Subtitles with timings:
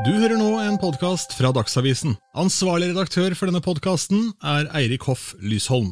[0.00, 2.14] Du hører nå en podkast fra Dagsavisen.
[2.40, 5.90] Ansvarlig redaktør for denne podkasten er Eirik Hoff Lysholm.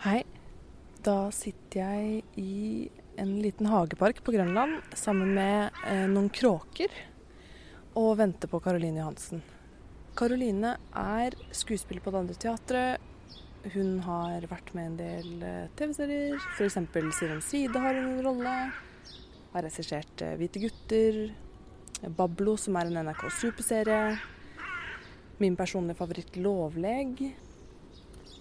[0.00, 0.22] Hei.
[1.04, 2.88] Da sitter jeg i
[3.20, 6.88] en liten hagepark på Grønland sammen med eh, noen kråker
[8.00, 9.44] og venter på Caroline Johansen.
[10.16, 13.36] Caroline er skuespiller på Det Andre Teatret.
[13.76, 16.40] Hun har vært med en del eh, TV-serier.
[16.56, 16.80] F.eks.
[16.80, 18.58] Side om side har hun en rolle.
[19.52, 21.24] Har regissert eh, Hvite gutter.
[22.10, 24.16] Bablo, som er en NRK superserie.
[25.38, 27.22] Min personlige favoritt Lovleg.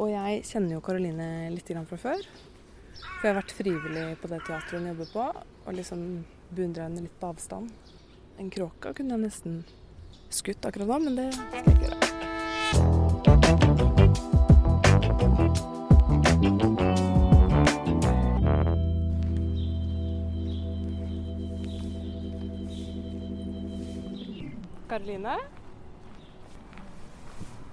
[0.01, 2.23] Og jeg kjenner jo Karoline litt fra før.
[3.01, 5.27] For jeg har vært frivillig på det teatret hun jobber på,
[5.65, 6.01] og liksom
[6.49, 7.69] beundra henne litt på avstand.
[8.41, 9.61] En kråke kunne jeg nesten
[10.33, 13.00] skutt akkurat da, men det skal jeg ikke gjøre.
[24.91, 25.37] Karoline?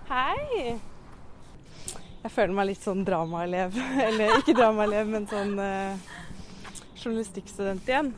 [0.06, 0.78] Hei!
[2.22, 3.74] Jeg føler meg litt sånn dramaelev.
[4.06, 5.98] Eller ikke dramaelev, men sånn eh,
[6.94, 8.12] journalistikkstudent igjen.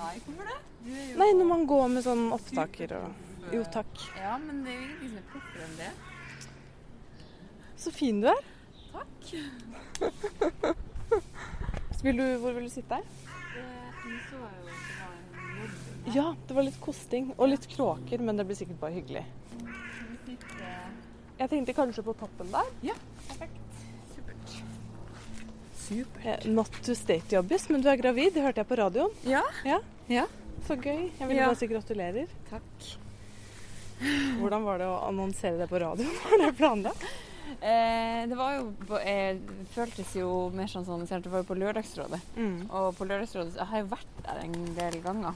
[0.00, 0.58] Nei, hvorfor det?
[0.80, 3.94] Du er jo Nei, når man går med sånn opptaker og Jo, takk.
[4.18, 5.92] Ja, men det er jo ingenting som er proffere enn det.
[7.84, 8.42] Så fin du er.
[8.90, 9.22] Takk.
[12.02, 12.96] Vil du, hvor vil du sitte?
[12.96, 13.04] Nå
[14.26, 15.99] så jeg jo at det var en lobby.
[16.14, 17.32] Ja, det var litt kosting.
[17.38, 19.24] Og litt kråker, men det blir sikkert bare hyggelig.
[20.26, 20.70] Sitte
[21.40, 22.68] Jeg tenkte kanskje på toppen der.
[22.84, 22.94] Ja,
[23.28, 23.84] perfekt.
[24.14, 24.56] Supert.
[25.86, 26.26] Supert.
[26.44, 28.34] Eh, Not to state jobbis, men du er gravid.
[28.34, 29.14] Det hørte jeg på radioen.
[29.24, 29.42] Ja.
[29.64, 30.26] Ja, Ja.
[30.66, 31.10] Så gøy.
[31.18, 31.46] Jeg ville Ja.
[31.46, 32.26] bare si gratulerer.
[32.50, 32.96] Takk.
[34.40, 36.10] Hvordan var det å annonsere det på radioen?
[36.30, 37.02] Var det planlagt?
[37.60, 39.36] Eh, det var jo eh,
[39.74, 42.20] føltes jo mer sånn sånn Det var jo på Lørdagsrådet.
[42.36, 42.70] Mm.
[42.70, 45.34] Og på Lørdagsrådet jeg har jeg jo vært der en del ganger.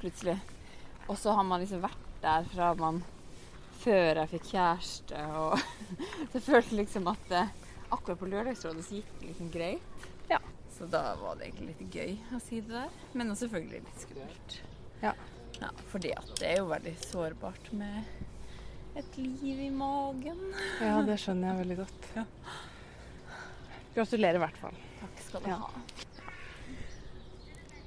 [0.00, 0.36] Plutselig.
[1.08, 3.02] Og så har man liksom vært der fra man
[3.80, 5.54] før jeg fikk kjæreste og
[6.30, 7.44] Så jeg følte liksom at det
[7.90, 10.08] akkurat på Lørdagsrådet så gikk det liksom greit.
[10.30, 10.38] Ja.
[10.76, 12.92] Så da var det egentlig litt gøy å si det der.
[13.18, 14.58] Men også selvfølgelig litt skummelt.
[15.02, 15.14] Ja.
[15.60, 15.70] ja.
[15.90, 18.04] Fordi at det er jo veldig sårbart med
[19.00, 20.40] et liv i magen.
[20.82, 22.08] Ja, det skjønner jeg veldig godt.
[23.96, 24.78] Gratulerer i hvert fall.
[25.00, 25.58] Takk skal du Ja.
[25.64, 25.82] ha.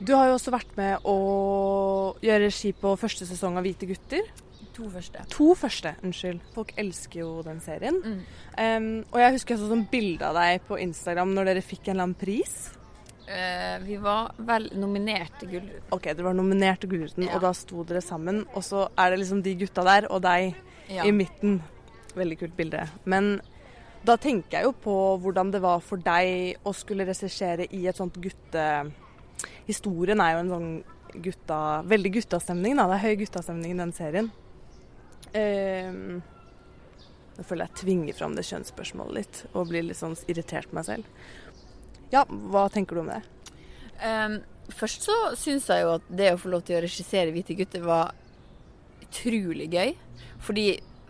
[0.03, 1.17] Du har jo også vært med å
[2.23, 4.25] gjøre regi på første sesong av Hvite gutter.
[4.73, 5.21] To første.
[5.35, 6.39] To første, unnskyld.
[6.55, 7.99] Folk elsker jo den serien.
[8.01, 8.21] Mm.
[8.57, 11.85] Um, og jeg husker jeg så sånn bilde av deg på Instagram når dere fikk
[11.87, 12.55] en eller annen pris.
[13.27, 15.85] Uh, vi var vel nominert til Gullruten.
[15.95, 17.37] Ok, dere var nominert til Gullruten, Ja.
[17.37, 18.43] og da sto dere sammen.
[18.57, 20.55] Og så er det liksom de gutta der og deg
[20.89, 21.05] Ja.
[21.05, 21.61] i midten.
[22.17, 22.89] Veldig kult bilde.
[23.05, 23.39] Men
[24.03, 27.95] da tenker jeg jo på hvordan det var for deg å skulle regissere i et
[27.95, 28.91] sånt gutte...
[29.67, 30.69] Historien er jo en sånn
[31.23, 31.59] gutta...
[31.89, 32.87] Veldig guttastemning, da.
[32.89, 34.31] Det er høy guttastemning i den serien.
[37.33, 40.77] Nå føler jeg jeg tvinger fram det kjønnsspørsmålet litt, og blir litt sånn irritert på
[40.77, 41.21] meg selv.
[42.13, 43.23] Ja, hva tenker du om det?
[44.03, 44.35] Um,
[44.69, 47.85] først så syns jeg jo at det å få lov til å regissere 'Hvite gutter'
[47.87, 48.13] var
[49.01, 49.95] utrolig gøy.
[50.43, 50.67] Fordi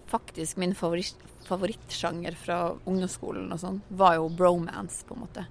[0.07, 5.45] faktisk min favoritt, favorittsjanger fra ungdomsskolen og sånn, var jo bromance, på en måte.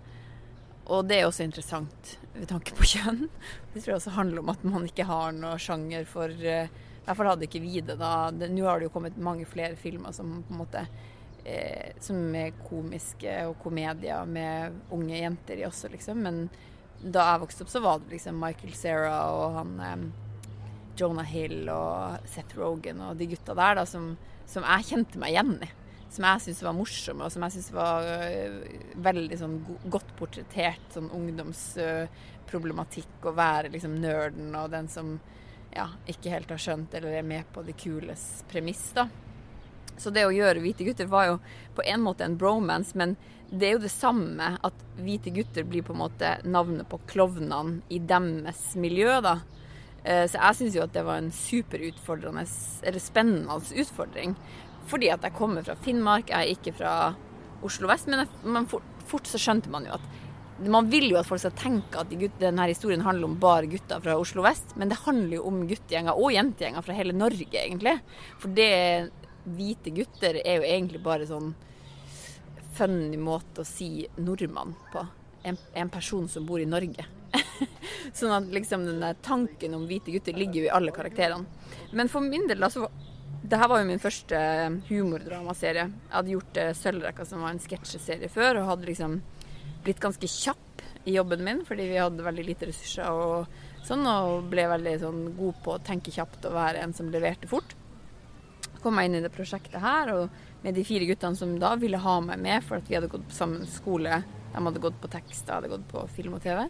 [0.91, 3.29] Og det er også interessant ved tanke på kjønn.
[3.73, 7.07] Det tror jeg også handler om at man ikke har noe sjanger for eh, I
[7.07, 8.31] hvert fall hadde ikke vi det da.
[8.33, 10.85] Nå har det jo kommet mange flere filmer som på en måte
[11.45, 16.23] eh, Som er komiske og komedier med unge jenter i også, liksom.
[16.27, 16.45] Men
[17.03, 20.05] da jeg vokste opp, så var det liksom Michael Cera og han eh,
[20.99, 24.13] Jonah Hill og Seth Rogan og de gutta der da, som,
[24.47, 25.71] som jeg kjente meg igjen i.
[26.13, 28.61] Som jeg syns var morsomme, og som jeg syns var øh,
[29.01, 29.59] veldig sånn
[29.93, 33.13] godt portrettert sånn ungdomsproblematikk.
[33.25, 35.07] Å være liksom nerden og den som
[35.73, 39.09] ja, ikke helt har skjønt eller er med på de kules premiss, da.
[39.97, 41.39] Så det å gjøre Hvite gutter var jo
[41.77, 43.17] på en måte en bromance, men
[43.53, 47.81] det er jo det samme at Hvite gutter blir på en måte navnet på klovnene
[47.93, 49.39] i deres miljø, da.
[50.05, 52.45] Eh, Så jeg syns jo at det var en superutfordrende,
[52.83, 54.37] eller spennende utfordring.
[54.91, 56.95] Fordi at jeg kommer fra Finnmark, jeg er ikke fra
[57.63, 60.11] Oslo vest, men, jeg, men fort, fort så skjønte man jo at
[60.71, 63.67] man vil jo at folk skal tenke at de gutt, denne historien handler om bare
[63.71, 67.49] gutter fra Oslo vest, men det handler jo om guttegjenger og jentegjenger fra hele Norge,
[67.59, 67.97] egentlig.
[68.39, 69.11] For det
[69.43, 71.51] hvite gutter er jo egentlig bare sånn
[72.77, 75.05] funny måte å si nordmann på.
[75.43, 77.05] En, en person som bor i Norge.
[78.19, 81.49] sånn at liksom den tanken om hvite gutter ligger jo i alle karakterene.
[81.93, 82.87] Men for min del, da, så
[83.53, 84.39] var det her var jo min første
[84.89, 85.83] humordramaserie.
[85.85, 89.19] Jeg hadde gjort eh, Sølvrekka, som var en sketsjeserie før, og hadde liksom
[89.85, 94.49] blitt ganske kjapp i jobben min, fordi vi hadde veldig lite ressurser og sånn, og
[94.49, 97.77] ble veldig sånn god på å tenke kjapt og være en som leverte fort.
[98.81, 102.01] Kom jeg inn i det prosjektet her og med de fire guttene som da ville
[102.01, 104.23] ha meg med, for at vi hadde gått på samme skole.
[104.55, 106.65] De hadde gått på tekst, jeg hadde gått på film og TV.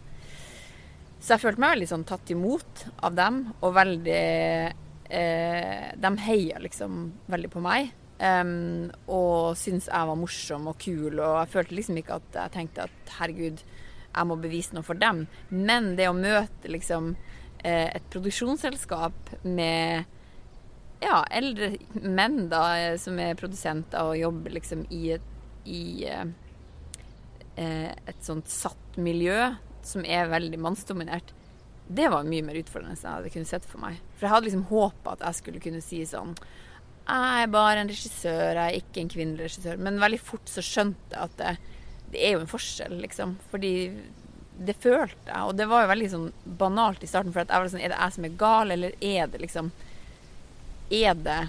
[1.23, 4.23] Så jeg følte meg veldig sånn tatt imot av dem, og veldig
[5.13, 7.93] eh, De heia liksom veldig på meg.
[8.23, 12.53] Um, og syntes jeg var morsom og kul, og jeg følte liksom ikke at jeg
[12.53, 13.63] tenkte at herregud,
[14.13, 15.25] jeg må bevise noe for dem.
[15.49, 17.15] Men det å møte liksom
[17.65, 20.05] eh, et produksjonsselskap med
[21.03, 22.63] ja, eldre menn da,
[23.01, 25.27] som er produsenter og jobber liksom i et,
[25.65, 29.51] i, eh, et sånt satt miljø
[29.83, 31.33] som er veldig mannsdominert,
[31.87, 33.99] det var mye mer utfordrende enn jeg hadde kunnet sett for meg.
[34.15, 36.35] For jeg hadde liksom håpa at jeg skulle kunne si sånn
[37.03, 39.79] Jeg er bare en regissør, jeg er ikke en kvinnelig regissør.
[39.83, 41.55] Men veldig fort så skjønte jeg at det,
[42.13, 43.35] det er jo en forskjell, liksom.
[43.51, 43.73] Fordi
[44.53, 45.41] det følte jeg.
[45.43, 46.29] Og det var jo veldig sånn
[46.61, 47.33] banalt i starten.
[47.35, 49.73] For jeg var sånn Er det jeg som er gal, eller er det liksom
[50.93, 51.41] Er det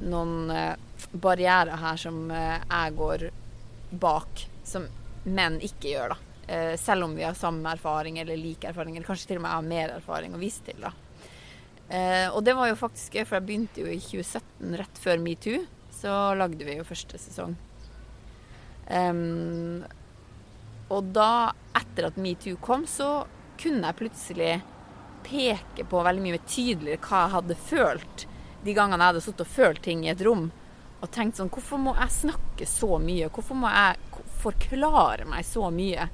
[0.00, 0.78] noen uh,
[1.12, 3.28] barrierer her som uh, jeg går
[4.00, 4.86] bak, som
[5.26, 6.29] menn ikke gjør, da?
[6.50, 9.54] Uh, selv om vi har samme erfaring eller lik erfaring, eller kanskje til og med
[9.54, 10.90] har mer erfaring å vise til, da.
[12.34, 15.64] og det var jo faktisk gøy, for jeg begynte jo i 2017, rett før metoo.
[16.00, 17.56] Så lagde vi jo første sesong.
[18.90, 19.82] Um,
[20.90, 23.26] og da, etter at metoo kom, så
[23.60, 24.54] kunne jeg plutselig
[25.26, 28.24] peke på veldig mye tydeligere hva jeg hadde følt
[28.64, 30.48] de gangene jeg hadde sittet og følt ting i et rom.
[31.00, 33.30] Og tenkt sånn Hvorfor må jeg snakke så mye?
[33.32, 36.10] Hvorfor må jeg forklare meg så mye?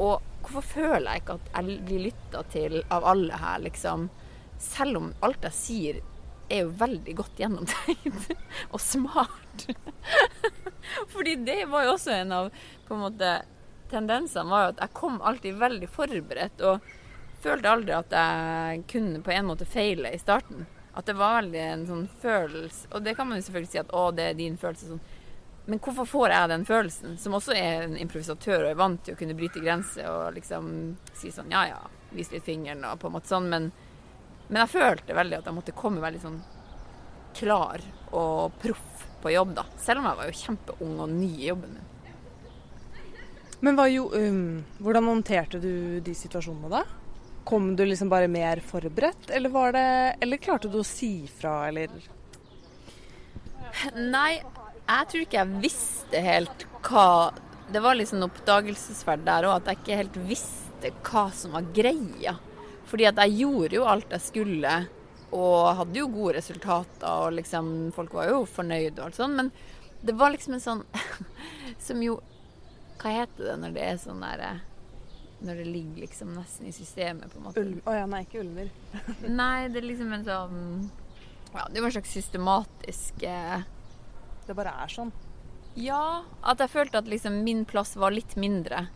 [0.00, 4.08] Og hvorfor føler jeg ikke at jeg blir lytta til av alle her, liksom?
[4.60, 6.00] Selv om alt jeg sier
[6.50, 8.32] er jo veldig godt gjennomtenkt
[8.74, 9.66] og smart.
[11.12, 12.50] Fordi det var jo også en av
[12.88, 13.34] på en måte
[13.90, 16.90] tendensene var jo at jeg kom alltid veldig forberedt og
[17.42, 20.66] følte aldri at jeg kunne på en måte feile i starten.
[20.94, 23.92] At det var veldig en sånn følelse Og det kan man jo selvfølgelig si at
[23.94, 24.88] å, det er din følelse.
[24.90, 25.02] Sånn.
[25.66, 29.14] Men hvorfor får jeg den følelsen, som også er en improvisatør og er vant til
[29.14, 30.70] å kunne bryte grenser og liksom
[31.14, 31.80] si sånn ja ja,
[32.10, 33.68] vise litt fingeren og på en måte sånn, men,
[34.48, 36.40] men jeg følte veldig at jeg måtte komme veldig sånn
[37.36, 39.66] klar og proff på jobb, da.
[39.78, 41.86] Selv om jeg var jo kjempeung og ny i jobben min.
[43.60, 46.80] Men jo, um, hvordan håndterte du de situasjonene da?
[47.44, 49.90] Kom du liksom bare mer forberedt, eller, var det,
[50.24, 51.92] eller klarte du å si fra, eller?
[53.96, 54.40] Nei,
[54.90, 57.08] jeg tror ikke jeg visste helt hva
[57.70, 62.32] Det var liksom oppdagelsesferd der òg, at jeg ikke helt visste hva som var greia.
[62.90, 64.72] Fordi at jeg gjorde jo alt jeg skulle,
[65.30, 69.52] og hadde jo gode resultater, og liksom Folk var jo fornøyde og alt sånt, men
[70.02, 70.82] det var liksom en sånn
[71.86, 72.18] som jo
[73.00, 74.50] hva heter det når det er sånn derre
[75.40, 77.62] Når det ligger liksom nesten i systemet, på en måte?
[77.62, 78.72] Å oh, ja, nei, ikke ulver.
[79.28, 80.58] nei, det er liksom en sånn
[81.54, 83.62] Ja, det var en slags systematisk eh,
[84.50, 85.12] Det bare er sånn?
[85.78, 86.24] Ja.
[86.42, 88.88] At jeg følte at liksom min plass var litt mindre.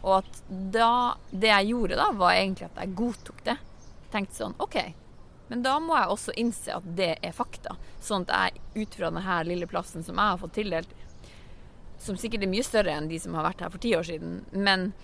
[0.00, 3.58] Og at da Det jeg gjorde da, var egentlig at jeg godtok det.
[4.14, 4.78] Tenkte sånn OK.
[5.52, 7.76] Men da må jeg også innse at det er fakta.
[8.00, 10.94] Sånn at jeg ut fra denne lille plassen som jeg har fått tildelt,
[12.00, 14.38] som sikkert er mye større enn de som har vært her for ti år siden.
[14.56, 14.94] Men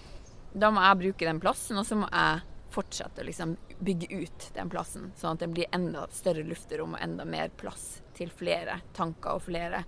[0.57, 2.41] da må jeg bruke den plassen, og så må jeg
[2.79, 5.11] fortsette å liksom bygge ut den plassen.
[5.19, 9.47] Sånn at det blir enda større lufterom og enda mer plass til flere tanker og
[9.49, 9.83] flere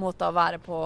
[0.00, 0.78] måter å være på.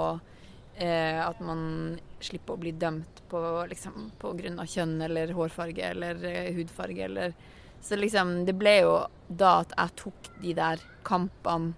[0.77, 3.41] Eh, at man slipper å bli dømt på,
[3.71, 7.33] liksom, på grunn av kjønn eller hårfarge eller eh, hudfarge eller
[7.81, 8.93] Så liksom, det ble jo
[9.29, 11.73] da at jeg tok de der kampene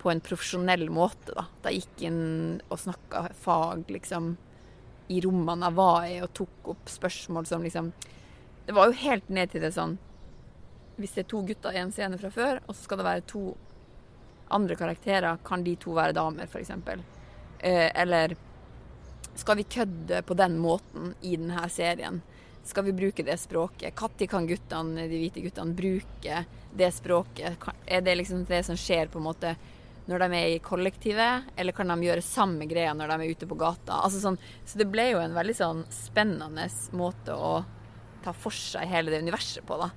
[0.00, 1.34] på en profesjonell måte.
[1.36, 4.34] Da, da gikk inn og snakka fag liksom,
[5.14, 7.92] i rommene jeg var i, og tok opp spørsmål som liksom
[8.66, 9.98] Det var jo helt ned til det sånn
[10.96, 13.28] Hvis det er to gutter i en scene fra før, og så skal det være
[13.28, 13.44] to
[14.54, 16.70] andre karakterer, kan de to være damer, f.eks.?
[17.58, 18.36] Eh, eller
[19.34, 22.20] skal vi kødde på den måten i denne serien?
[22.64, 23.96] Skal vi bruke det språket?
[23.98, 27.66] Når kan guttene, de hvite guttene bruke det språket?
[27.86, 29.56] Er det liksom det som skjer på en måte
[30.06, 33.48] når de er i kollektivet, eller kan de gjøre samme greia når de er ute
[33.48, 34.02] på gata?
[34.04, 37.64] Altså sånn, så det ble jo en veldig sånn spennende måte å
[38.24, 39.90] ta for seg hele det universet på, da.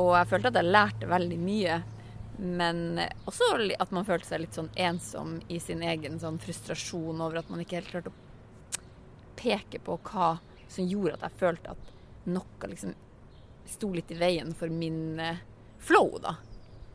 [0.00, 1.80] Og jeg følte at jeg lærte veldig mye.
[2.42, 7.42] Men også at man følte seg litt sånn ensom i sin egen sånn frustrasjon over
[7.42, 8.20] at man ikke helt klarte å
[9.38, 10.34] peke på hva
[10.72, 11.90] som gjorde at jeg følte at
[12.32, 12.94] noe liksom
[13.68, 15.42] sto litt i veien for min eh,
[15.82, 16.36] flow, da,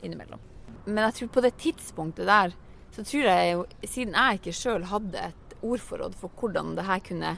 [0.02, 0.42] innimellom.
[0.86, 2.56] Men jeg tror på det tidspunktet der,
[2.96, 7.02] så tror jeg jo Siden jeg ikke sjøl hadde et ordforråd for hvordan det her
[7.04, 7.34] kunne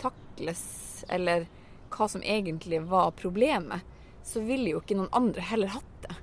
[0.00, 0.64] takles,
[1.12, 1.46] eller
[1.94, 3.86] hva som egentlig var problemet,
[4.24, 6.16] så ville jo ikke noen andre heller hatt det.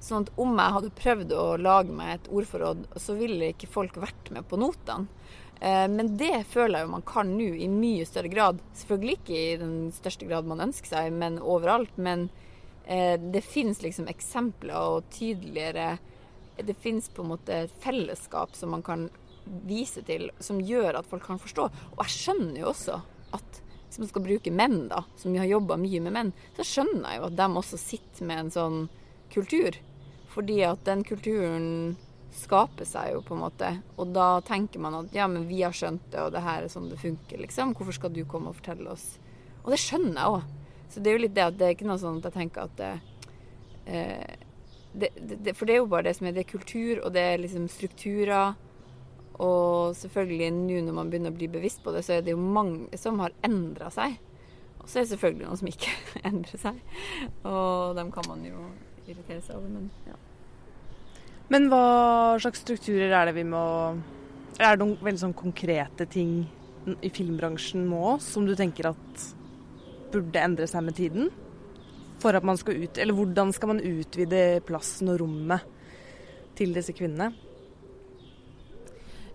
[0.00, 3.98] Sånn at om jeg hadde prøvd å lage meg et ordforråd, så ville ikke folk
[4.00, 5.10] vært med på notene.
[5.60, 8.62] Eh, men det føler jeg jo man kan nå i mye større grad.
[8.76, 11.92] Selvfølgelig ikke i den største grad man ønsker seg, men overalt.
[12.00, 12.28] Men
[12.86, 15.98] eh, det finnes liksom eksempler og tydeligere
[16.60, 19.06] Det finnes på en måte et fellesskap som man kan
[19.64, 21.68] vise til, som gjør at folk kan forstå.
[21.96, 22.98] Og jeg skjønner jo også
[23.36, 23.60] at
[23.90, 27.18] hvis man skal bruke menn, da, som har jobba mye med menn, så skjønner jeg
[27.18, 28.78] jo at de også sitter med en sånn
[29.34, 29.74] kultur.
[30.30, 31.96] Fordi at den kulturen
[32.38, 33.72] skaper seg jo, på en måte.
[33.98, 36.70] Og da tenker man at ja, men vi har skjønt det, og det her er
[36.70, 37.74] sånn det funker, liksom.
[37.74, 39.16] Hvorfor skal du komme og fortelle oss?
[39.64, 40.54] Og det skjønner jeg òg.
[40.90, 42.70] Så det er jo litt det at det er ikke noe sånn at jeg tenker
[42.70, 42.92] at det,
[43.90, 44.46] eh,
[44.94, 47.26] det, det, For det er jo bare det som er det er kultur, og det
[47.26, 48.54] er liksom strukturer.
[49.40, 52.40] Og selvfølgelig nå når man begynner å bli bevisst på det, så er det jo
[52.40, 54.18] mange som har endra seg.
[54.80, 55.94] Og så er det selvfølgelig noen som ikke
[56.30, 56.80] endrer seg.
[57.48, 58.68] Og dem kan man jo
[59.06, 60.18] irritere seg over, men ja.
[61.50, 63.60] Men hva slags strukturer er det vi må
[64.60, 66.44] Er det noen veldig sånn konkrete ting
[67.02, 69.24] i filmbransjen nå som du tenker at
[70.12, 71.32] burde endre seg med tiden?
[72.22, 75.66] For at man skal ut Eller hvordan skal man utvide plassen og rommet
[76.58, 77.32] til disse kvinnene?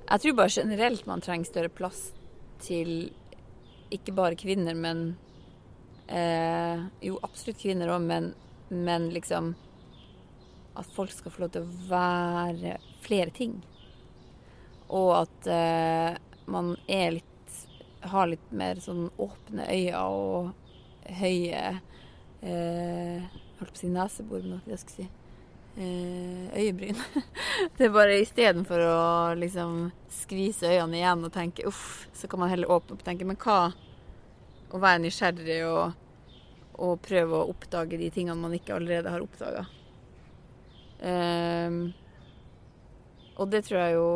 [0.05, 2.11] Jeg tror bare generelt man trenger større plass
[2.61, 3.09] til
[3.93, 5.15] ikke bare kvinner, men
[6.07, 8.33] eh, Jo, absolutt kvinner òg, men,
[8.69, 9.55] men liksom
[10.75, 13.57] at folk skal få lov til å være flere ting.
[14.93, 16.17] Og at eh,
[16.51, 17.31] man er litt
[18.05, 20.51] Har litt mer sånn åpne øyne og
[21.17, 21.61] høye
[22.45, 23.23] eh,
[23.57, 25.24] Holdt på å si nesebor, men hva skal jeg si.
[25.77, 26.95] Eh, øyebryn.
[27.77, 28.99] det er bare istedenfor å
[29.35, 33.27] liksom skvise øynene igjen og tenke uff, så kan man heller åpne opp og tenke
[33.27, 33.73] men hva
[34.75, 35.93] Å være nysgjerrig og,
[36.79, 39.61] og prøve å oppdage de tingene man ikke allerede har oppdaga.
[40.99, 41.93] Um,
[43.37, 44.07] og det tror jeg jo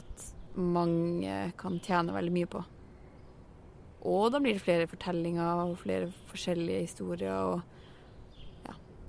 [0.00, 0.24] at
[0.56, 2.62] mange kan tjene veldig mye på.
[4.10, 7.36] Og da blir det flere fortellinger og flere forskjellige historier.
[7.52, 7.79] Og.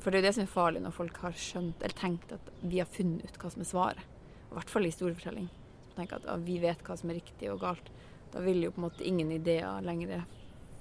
[0.01, 2.47] For det er jo det som er farlig når folk har skjønt eller tenkt at
[2.61, 4.07] vi har funnet ut hva som er svaret.
[4.51, 5.49] I hvert fall i historiefortelling.
[5.95, 7.91] Tenker at vi vet hva som er riktig og galt.
[8.33, 10.25] Da vil jo på en måte ingen ideer lenger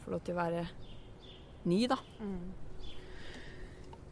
[0.05, 0.65] få lov til å være
[1.69, 1.99] ny, da.
[2.23, 2.51] Mm.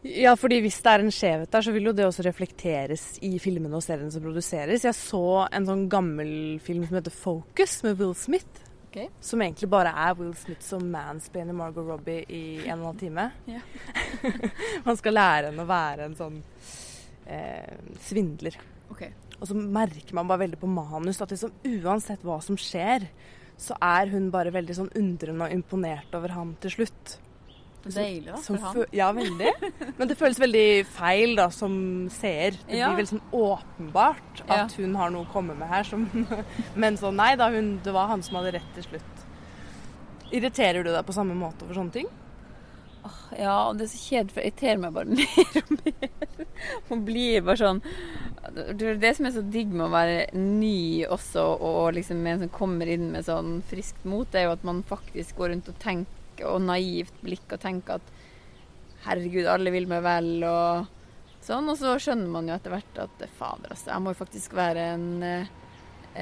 [0.07, 3.33] Ja, fordi hvis det er en skjevhet der, så vil jo det også reflekteres i
[3.43, 4.85] filmene og seriene som produseres.
[4.87, 6.31] Jeg så en sånn gammel
[6.63, 8.68] film som heter Focus, med Will Smith.
[8.89, 9.11] Okay.
[9.21, 13.01] Som egentlig bare er Will Smith som mansplainer Margot Robbie i en og en halv
[13.03, 13.27] time.
[14.87, 16.39] Man skal lære henne å være en sånn
[17.29, 17.75] eh,
[18.07, 18.57] svindler.
[18.95, 19.13] Okay.
[19.39, 23.05] Og så merker man bare veldig på manus at liksom, uansett hva som skjer,
[23.61, 27.19] så er hun bare veldig sånn undrende og imponert over han til slutt.
[27.85, 28.85] Deilig, da, for han.
[28.93, 29.53] Ja, veldig.
[29.97, 31.73] Men det føles veldig feil da, som
[32.13, 32.59] seer.
[32.67, 32.91] Det ja.
[32.91, 34.83] blir veldig sånn åpenbart at ja.
[34.83, 35.87] hun har noe å komme med her.
[35.89, 36.09] Som,
[36.83, 39.27] men så nei da, hun, det var han som hadde rett til slutt.
[40.35, 42.11] Irriterer du deg på samme måte over sånne ting?
[43.07, 46.47] Oh, ja, og det er så kjedelig, for jeg irriterer meg bare mer og mer.
[46.91, 47.79] Man blir bare sånn
[48.75, 52.91] Det som er så digg med å være ny også, og liksom en som kommer
[52.91, 56.18] inn med sånn friskt mot, det er jo at man faktisk går rundt og tenker
[56.47, 58.15] og naivt blikk og tenker at
[59.07, 60.89] herregud, alle vil meg vel og
[61.45, 61.69] sånn.
[61.71, 64.87] Og så skjønner man jo etter hvert at fader, altså, jeg må jo faktisk være
[64.95, 65.53] en, eh,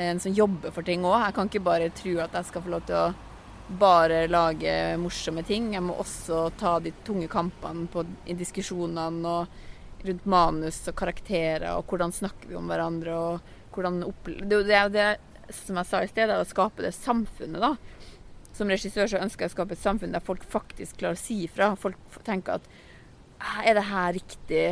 [0.07, 1.21] en som jobber for ting òg.
[1.25, 3.15] Jeg kan ikke bare tro at jeg skal få lov til å
[3.81, 5.73] bare lage morsomme ting.
[5.75, 9.65] Jeg må også ta de tunge kampene på, i diskusjonene og
[10.07, 14.39] rundt manus og karakterer og hvordan snakker vi om hverandre og hvordan opple...
[14.47, 15.09] Det er jo det,
[15.51, 17.75] som jeg sa i sted, å skape det samfunnet, da
[18.57, 21.43] som regissør så ønsker jeg å skape et samfunn der folk faktisk klarer å si
[21.45, 21.75] ifra.
[21.79, 22.69] Folk tenker at
[23.65, 24.67] er det her riktig?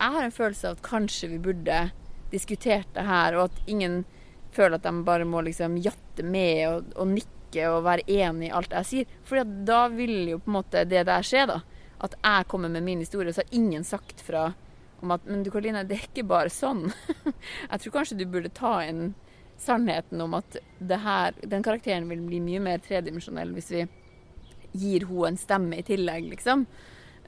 [0.00, 1.82] Jeg har en følelse av at kanskje vi burde
[2.32, 4.02] diskutert det her, og at ingen
[4.54, 8.54] føler at de bare må liksom jatte med og, og nikke og være enig i
[8.54, 9.14] alt jeg sier.
[9.26, 11.60] For da vil jo på en måte det der skje, da.
[12.00, 14.50] At jeg kommer med min historie, så har ingen sagt fra
[15.00, 16.90] om at Men du Karoline, det er ikke bare sånn.
[17.70, 19.14] jeg tror kanskje du burde ta en
[19.60, 23.84] sannheten om at her, den karakteren vil bli mye mer tredimensjonell hvis vi
[24.72, 26.66] gir henne en stemme i tillegg, liksom.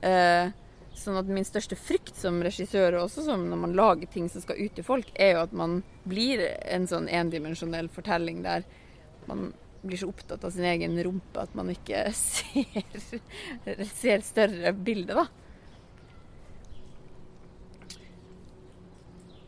[0.02, 0.52] Eh,
[0.94, 4.44] sånn at min største frykt som regissør, og også som når man lager ting som
[4.44, 8.66] skal ut til folk, er jo at man blir en sånn endimensjonell fortelling der
[9.28, 9.50] man
[9.82, 15.26] blir så opptatt av sin egen rumpe at man ikke ser, ser større bilde, da.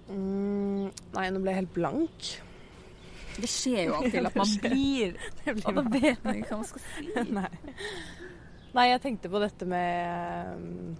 [0.08, 2.34] Mm, nei, nå ble jeg helt blank.
[3.34, 5.16] Det skjer jo alltid at man blir,
[5.54, 7.10] Og da vet man ikke hva man skal si.
[7.38, 7.50] Nei.
[8.74, 10.96] Nei, jeg tenkte på dette med um,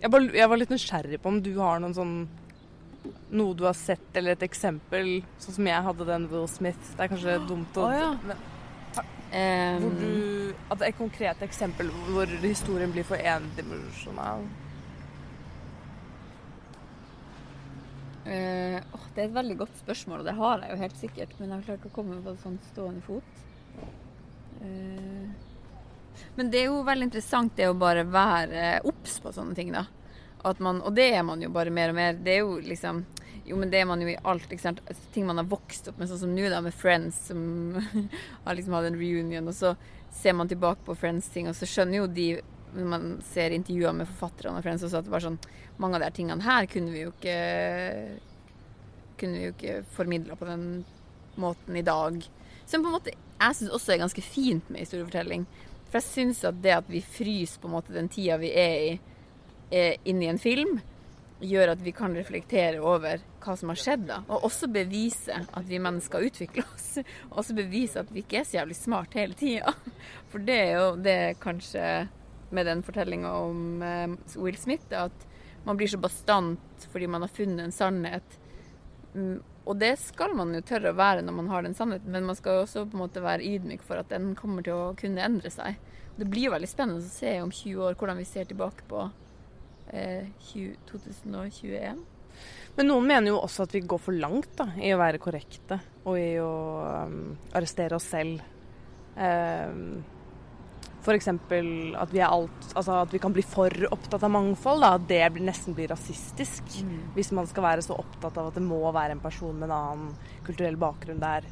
[0.00, 2.16] Jeg, var, jeg var litt nysgjerrig på om du har noen sånn
[3.36, 6.94] Noe du har sett, eller et eksempel, sånn som jeg hadde den Will Smith.
[6.94, 8.06] Det er kanskje dumt å oh, ja.
[8.24, 8.38] men,
[9.82, 14.46] hvor du, At det er et konkret eksempel hvor historien blir for endimensjonal.
[18.26, 21.34] Eh, åh, det er et veldig godt spørsmål, og det har jeg jo helt sikkert.
[21.38, 23.42] Men jeg har klart å komme på sånn stående fot.
[24.64, 25.28] Uh,
[26.38, 29.86] men det er jo veldig interessant det å bare være obs på sånne ting, da.
[30.60, 32.16] Man, og det er man jo bare mer og mer.
[32.20, 33.04] Det er jo liksom
[33.44, 34.46] Jo, men det er man jo i alt.
[34.48, 34.80] Ikke sant?
[34.88, 37.42] Altså, ting man har vokst opp med, sånn som nå, da, med Friends, som
[38.46, 39.50] har liksom hatt en reunion.
[39.50, 39.74] Og så
[40.14, 42.28] ser man tilbake på Friends-ting, og så skjønner jo de
[42.74, 45.40] når man ser intervjuer med forfatterne og Friends, også at sånn
[45.82, 47.38] Mange av de tingene her kunne vi jo ikke
[49.18, 50.84] kunne vi jo ikke formidla på den
[51.40, 52.18] måten i dag.
[52.66, 55.46] Som på en måte jeg syns også er ganske fint med historiefortelling.
[55.88, 58.76] For jeg syns at det at vi fryser på en måte den tida vi er
[58.86, 58.92] i,
[59.74, 60.78] er inni en film,
[61.44, 64.20] gjør at vi kan reflektere over hva som har skjedd da.
[64.28, 66.90] Og også bevise at vi mennesker utvikler oss.
[67.30, 69.74] Og også bevise at vi ikke er så jævlig smart hele tida.
[70.32, 71.88] For det er jo det er kanskje
[72.50, 75.26] med den fortellinga om eh, Will Smith, at
[75.64, 78.38] man blir så bastant fordi man har funnet en sannhet.
[79.14, 82.26] Mm, og det skal man jo tørre å være når man har den sannheten, men
[82.28, 85.24] man skal også på en måte være ydmyk for at den kommer til å kunne
[85.24, 85.78] endre seg.
[86.18, 89.06] Det blir jo veldig spennende å se om 20 år hvordan vi ser tilbake på
[89.90, 92.04] eh, 2021.
[92.74, 95.78] Men noen mener jo også at vi går for langt da, i å være korrekte
[96.04, 96.54] og i å
[97.06, 98.42] um, arrestere oss selv.
[99.14, 100.02] Um,
[101.04, 101.28] F.eks.
[101.28, 104.86] at vi alt Altså at vi kan bli for opptatt av mangfold.
[104.88, 106.78] At det blir, nesten blir rasistisk.
[107.14, 109.76] Hvis man skal være så opptatt av at det må være en person med en
[109.76, 111.46] annen kulturell bakgrunn der.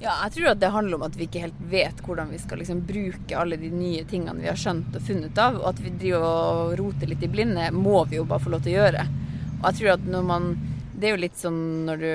[0.00, 2.60] Ja, jeg tror at det handler om at vi ikke helt vet hvordan vi skal
[2.60, 5.60] liksom bruke alle de nye tingene vi har skjønt og funnet av.
[5.60, 8.64] Og at vi driver og roter litt i blinde, må vi jo bare få lov
[8.64, 9.06] til å gjøre.
[9.60, 10.52] Og jeg tror at når man
[11.02, 11.56] Det er jo litt sånn
[11.88, 12.12] når du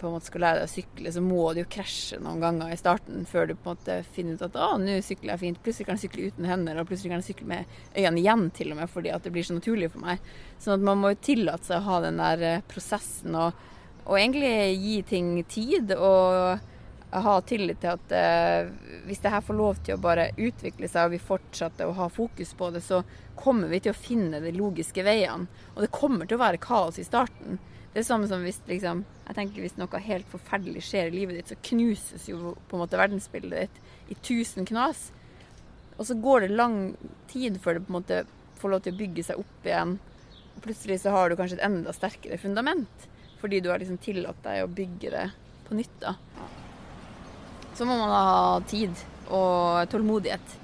[0.00, 2.70] på en måte skal lære deg å sykle, så må du jo krasje noen ganger
[2.72, 5.60] i starten før du på en måte finner ut at å, nå sykler jeg fint.
[5.60, 8.72] Plutselig kan jeg sykle uten hender, og plutselig kan jeg sykle med øynene igjen til
[8.72, 10.24] og med, fordi at det blir så naturlig for meg.
[10.56, 13.60] Sånn at man må jo tillate seg å ha den der eh, prosessen og,
[14.06, 15.92] og egentlig gi ting tid.
[16.00, 16.66] og
[17.10, 18.68] ha tillit til at eh,
[19.08, 22.06] hvis det her får lov til å bare utvikle seg, og vi fortsetter å ha
[22.12, 23.02] fokus på det, så
[23.38, 25.50] kommer vi til å finne de logiske veiene.
[25.74, 27.58] Og det kommer til å være kaos i starten.
[27.90, 31.40] Det er samme som hvis liksom, jeg tenker hvis noe helt forferdelig skjer i livet
[31.40, 35.08] ditt, så knuses jo på en måte verdensbildet ditt i tusen knas.
[35.96, 36.78] Og så går det lang
[37.32, 38.22] tid før det på en måte
[38.60, 39.98] får lov til å bygge seg opp igjen.
[40.54, 43.10] Og plutselig så har du kanskje et enda sterkere fundament,
[43.42, 45.28] fordi du har liksom tillatt deg å bygge det
[45.66, 45.98] på nytt.
[46.02, 46.14] da
[47.80, 48.92] så må man ha tid
[49.32, 50.56] og tålmodighet.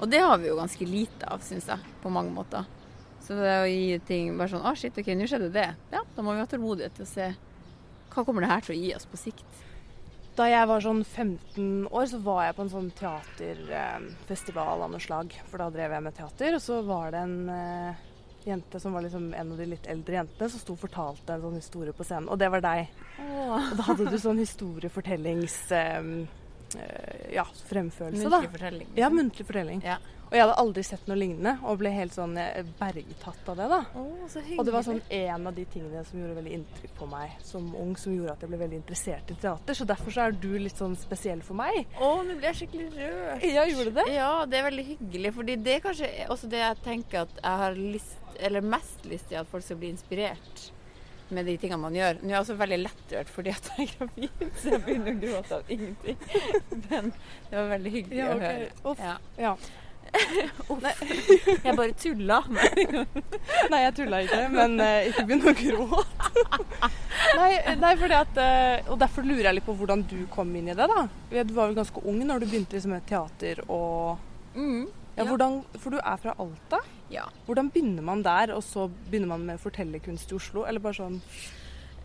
[0.00, 2.64] Og det har vi jo ganske lite av, syns jeg, på mange måter.
[3.26, 5.68] Så det å gi ting bare sånn Å, shit, OK, nå skjedde det.
[5.90, 7.30] Ja, da må vi ha tålmodighet til å se
[8.14, 9.62] hva kommer det her til å gi oss på sikt.
[10.36, 15.02] Da jeg var sånn 15 år, så var jeg på en sånn teaterfestival av noe
[15.02, 15.34] slag.
[15.50, 18.02] For da drev jeg med teater, og så var det en eh,
[18.46, 21.44] jente som var liksom en av de litt eldre jentene, som sto og fortalte en
[21.44, 22.28] sånn historie på scenen.
[22.32, 22.92] Og det var deg.
[23.26, 25.60] Og da hadde du sånn historiefortellings...
[25.76, 26.12] eh,
[27.34, 28.42] ja, fremførelse, da.
[28.42, 28.92] Muntlig fortelling.
[28.98, 29.82] Ja, muntlig fortelling.
[29.84, 29.98] Ja.
[30.26, 33.66] Og jeg hadde aldri sett noe lignende, og ble helt sånn eh, bergtatt av det,
[33.70, 33.78] da.
[33.94, 34.58] Oh, så hyggelig.
[34.58, 37.68] Og det var sånn en av de tingene som gjorde veldig inntrykk på meg som
[37.78, 39.78] ung, som gjorde at jeg ble veldig interessert i teater.
[39.78, 41.84] Så derfor så er du litt sånn spesiell for meg.
[42.02, 43.46] Å, nå ble jeg skikkelig rørt.
[43.46, 44.06] Ja, gjorde du det?
[44.16, 45.34] Ja, det er veldig hyggelig.
[45.38, 48.18] Fordi det er kanskje også det jeg tenker at jeg har lyst,
[48.50, 50.70] eller mest lyst til at folk skal bli inspirert
[51.30, 52.20] med de tingene man gjør.
[52.22, 55.20] Nå er jeg også veldig lettrørt fordi at jeg er gravid, så jeg begynner å
[55.24, 56.16] gråte av ingenting.
[56.90, 57.10] Men
[57.50, 58.70] det var veldig hyggelig Ja, å høre.
[58.92, 59.02] Uff.
[59.40, 59.56] Ja.
[61.66, 62.36] Jeg bare tulla.
[63.72, 66.30] Nei, jeg tulla ikke, men eh, ikke begynn å gråte.
[67.40, 67.50] nei,
[67.82, 70.76] nei, fordi at eh, Og derfor lurer jeg litt på hvordan du kom inn i
[70.78, 71.02] det, da.
[71.32, 74.22] Du var vel ganske ung når du begynte liksom med teater og
[74.56, 74.86] Mm.
[75.18, 75.24] ja, Ja.
[75.28, 76.78] hvordan, For du er fra Alta.
[77.12, 77.28] Ja.
[77.46, 80.66] Hvordan begynner man der, og så begynner man med fortellerkunst i Oslo?
[80.66, 81.22] Eller bare sånn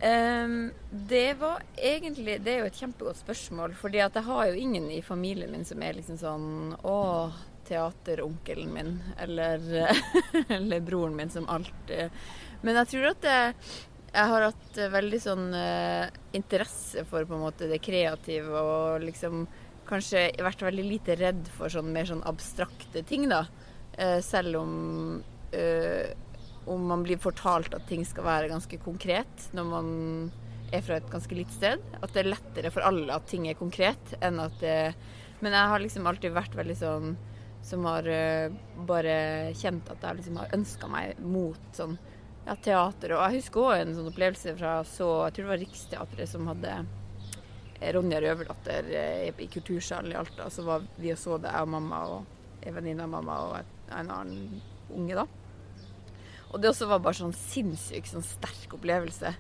[0.01, 3.75] Um, det var egentlig Det er jo et kjempegodt spørsmål.
[3.77, 6.47] fordi at jeg har jo ingen i familien min som er liksom sånn
[6.81, 6.95] Å,
[7.69, 8.95] teateronkelen min.
[9.21, 9.61] Eller,
[10.57, 11.93] eller broren min som alt.
[11.93, 12.09] eh.
[12.65, 13.53] Men jeg tror at jeg,
[14.09, 19.45] jeg har hatt veldig sånn uh, interesse for på en måte det kreative og liksom
[19.85, 23.45] kanskje vært veldig lite redd for sånn mer sånn abstrakte ting, da.
[23.97, 26.13] Eh, selv om eh,
[26.65, 29.89] om man blir fortalt at ting skal være ganske konkret når man
[30.71, 31.81] er fra et ganske lite sted.
[31.99, 34.93] At det er lettere for alle at ting er konkret enn at det
[35.41, 37.15] Men jeg har liksom alltid vært veldig sånn
[37.65, 38.53] som har uh,
[38.85, 41.95] bare kjent at jeg liksom har ønska meg mot sånn
[42.45, 43.15] ja, teater.
[43.15, 46.45] Og jeg husker òg en sånn opplevelse fra så Jeg tror det var Riksteatret som
[46.49, 48.93] hadde eh, Ronja Røverdatter
[49.33, 50.49] i kultursalen i Alta.
[50.53, 52.29] Så var vi og så det, jeg og mamma og
[52.61, 55.25] en venninne av mamma og en annen unge, da.
[56.51, 59.31] Og det også var bare sånn sinnssykt sånn sterk opplevelse.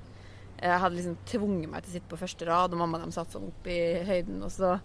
[0.61, 3.15] Jeg hadde liksom tvunget meg til å sitte på første rad, og mamma og dem
[3.15, 4.37] satt sånn oppe i høyden.
[4.45, 4.75] Og så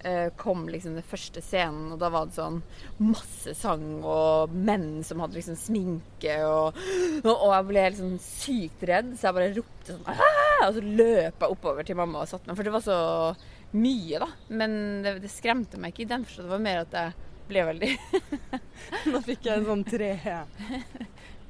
[0.00, 2.58] eh, kom liksom den første scenen, og da var det sånn
[3.02, 6.80] masse sang og menn som hadde liksom sminke, og,
[7.22, 10.66] og jeg ble helt sånn sykt redd, så jeg bare ropte sånn Aah!
[10.66, 12.98] Og så løp jeg oppover til mamma og satte meg, for det var så
[13.78, 14.28] mye, da.
[14.58, 14.72] Men
[15.04, 16.48] det, det skremte meg ikke i den forstand.
[16.48, 17.90] Det var mer at jeg ble veldig
[19.12, 20.10] Nå fikk jeg en sånn tre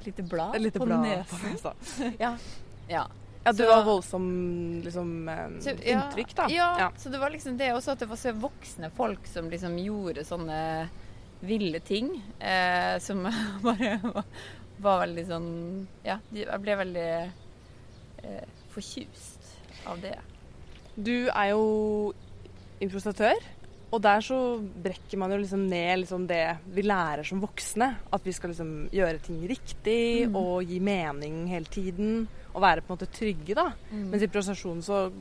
[0.05, 1.73] lite blad på blad nesa.
[2.23, 2.37] Ja.
[2.87, 3.07] ja.
[3.43, 4.25] Ja, du var voldsom
[4.83, 6.47] liksom, eh, Så, ja, inntrykk, da.
[6.51, 6.91] Ja, Ja.
[6.97, 10.25] så det var liksom det også at det var så voksne folk som liksom gjorde
[10.27, 10.89] sånne
[11.39, 12.09] ville ting.
[12.39, 13.23] Eh, som
[13.63, 14.23] bare var,
[14.79, 15.51] var veldig sånn
[16.03, 17.07] Ja, jeg ble veldig
[18.23, 18.43] eh,
[18.75, 19.53] forkjust
[19.87, 20.17] av det.
[20.99, 21.63] Du er jo
[22.83, 23.39] improvisatør,
[23.91, 24.35] og der så
[24.83, 26.43] brekker man jo liksom ned liksom det
[26.75, 27.87] vi lærer som voksne.
[28.13, 30.35] At vi skal liksom gjøre ting riktig Mm.
[30.35, 32.27] og gi mening hele tiden.
[32.53, 33.71] Og være på en måte trygge, da.
[33.91, 34.09] Mm.
[34.11, 35.11] Mens i improvisasjon så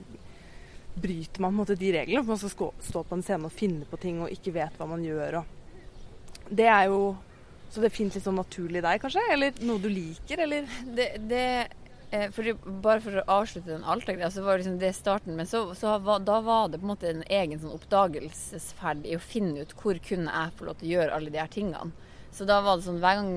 [0.99, 2.25] bryter man på en måte de reglene.
[2.25, 4.89] For man skal stå på en scene og finne på ting og ikke vet hva
[4.91, 5.39] man gjør.
[5.43, 7.17] Og det er jo
[7.71, 9.21] Så det fins litt sånn naturlig der, kanskje?
[9.31, 10.65] Eller noe du liker, eller?
[10.97, 11.69] Det, det
[12.11, 15.37] eh, for Bare for å avslutte den Alta-greia, så var det liksom det starten.
[15.37, 19.17] Men så, så var, da var det på en måte en egen sånn oppdagelsesferd i
[19.17, 21.93] å finne ut hvor kunne jeg få lov til å gjøre alle de her tingene.
[22.33, 23.33] Så da var det sånn hver gang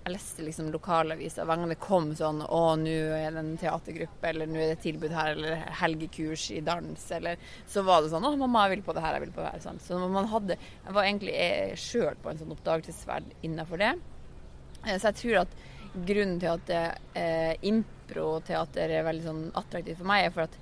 [0.00, 4.30] jeg leste liksom lokalaviser, hver gang det kom sånn Å, nå er det en teatergruppe,
[4.30, 7.36] eller nå er det et tilbud her, eller helgekurs i dans, eller
[7.68, 9.50] Så var det sånn Å, mamma, jeg vil på det her, jeg vil på det
[9.52, 9.60] her.
[9.66, 9.82] Sånn.
[9.84, 11.36] Så man hadde Jeg var egentlig
[11.84, 13.92] sjøl på en sånn oppdagelsesferd innafor det.
[14.86, 15.54] Eh, Så jeg tror at
[16.08, 16.82] grunnen til at det
[17.20, 17.54] eh,
[18.10, 20.58] improteater er veldig sånn attraktivt for meg, er for at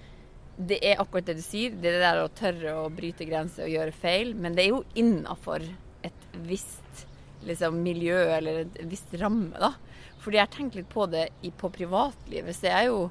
[0.58, 1.70] det er akkurat det du sier.
[1.74, 4.34] Det er det der å tørre å bryte grenser og gjøre feil.
[4.34, 5.62] Men det er jo innafor
[6.06, 7.04] et visst
[7.46, 9.72] liksom, miljø eller et visst ramme, da.
[10.18, 12.56] Fordi jeg har tenkt litt på det i, på privatlivet.
[12.56, 13.04] Så jeg er jo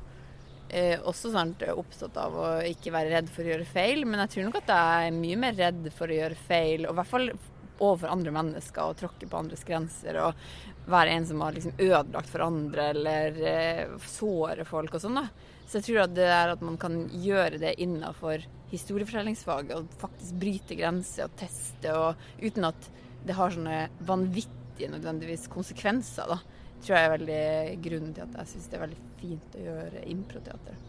[0.67, 4.03] eh, også sant, opptatt av å ikke være redd for å gjøre feil.
[4.03, 6.83] Men jeg tror nok at jeg er mye mer redd for å gjøre feil.
[6.83, 7.31] Og i hvert fall
[7.79, 10.19] overfor andre mennesker og tråkke på andres grenser.
[10.23, 15.19] Og være en som har liksom ødelagt for andre eller eh, såre folk og sånn.
[15.19, 15.27] da.
[15.67, 20.37] Så jeg tror at det er at man kan gjøre det innafor historiefortellingsfaget og faktisk
[20.39, 22.87] bryte grenser og teste, og uten at
[23.27, 26.39] det har sånne vanvittige nødvendigvis konsekvenser, da.
[26.77, 27.43] Tror jeg er veldig
[27.83, 30.81] grunnen til at jeg syns det er veldig fint å gjøre improteater.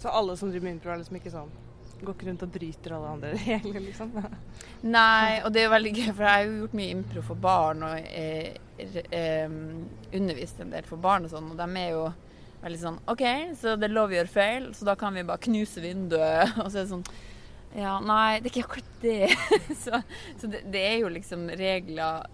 [0.00, 1.50] Så alle som driver med impro, er liksom ikke sånn
[1.98, 4.12] Går ikke rundt og bryter alle andre regler, liksom?
[4.86, 7.42] Nei, og det er jo veldig gøy, for jeg har jo gjort mye impro for
[7.42, 9.56] barn og eh, eh,
[10.14, 12.04] undervist en del for barn og sånn, og de er jo
[12.62, 13.24] veldig sånn OK,
[13.58, 16.54] så det er lov å gjøre feil, så da kan vi bare knuse vinduet.
[16.62, 17.04] Og så er det sånn
[17.78, 19.28] Ja, nei, det er ikke akkurat det.
[19.84, 20.02] så
[20.40, 22.26] så det, det er jo liksom regler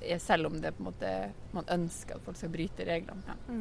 [0.00, 1.14] eh, selv om det på en måte
[1.56, 3.22] man ønsker at folk skal bryte reglene.
[3.28, 3.56] Ja.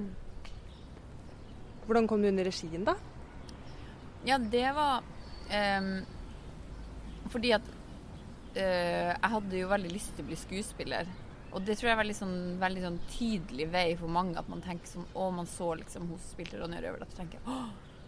[1.85, 2.95] Hvordan kom du under regien, da?
[4.27, 5.01] Ja, det var
[5.57, 5.91] ehm,
[7.31, 7.67] fordi at
[8.55, 11.11] uh, jeg hadde jo veldig lyst til å bli skuespiller.
[11.51, 14.63] Og det tror jeg er veldig sånn, veldig sånn tydelig vei for mange at man
[14.63, 17.57] tenker sånn Å, man så liksom hun som spilte Ronja du tenker Å,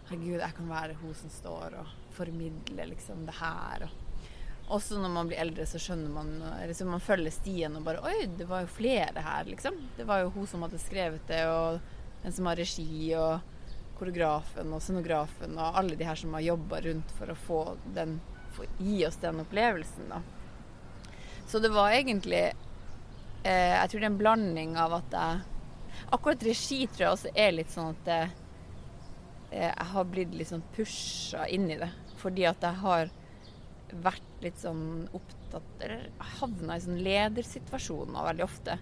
[0.08, 3.84] herregud, jeg kan være hun som står og formidler liksom det her.
[4.64, 6.30] Og også når man blir eldre, så skjønner man
[6.64, 9.76] liksom Man følger stien og bare Oi, det var jo flere her, liksom.
[9.98, 11.82] Det var jo hun som hadde skrevet det, og
[12.24, 13.53] den som har regi, og
[13.98, 17.60] koreografen og scenografen og alle de her som har jobba rundt for å få
[17.96, 18.18] den
[18.54, 20.20] for å gi oss den opplevelsen, da.
[21.50, 22.44] Så det var egentlig
[23.44, 25.42] eh, Jeg tror det er en blanding av at jeg
[26.14, 28.30] Akkurat regi tror jeg også er litt sånn at jeg,
[29.50, 31.90] eh, jeg har blitt litt sånn pusha inn i det.
[32.20, 33.12] Fordi at jeg har
[34.04, 36.08] vært litt sånn opptatt Eller
[36.40, 38.78] havna i sånn ledersituasjoner veldig ofte.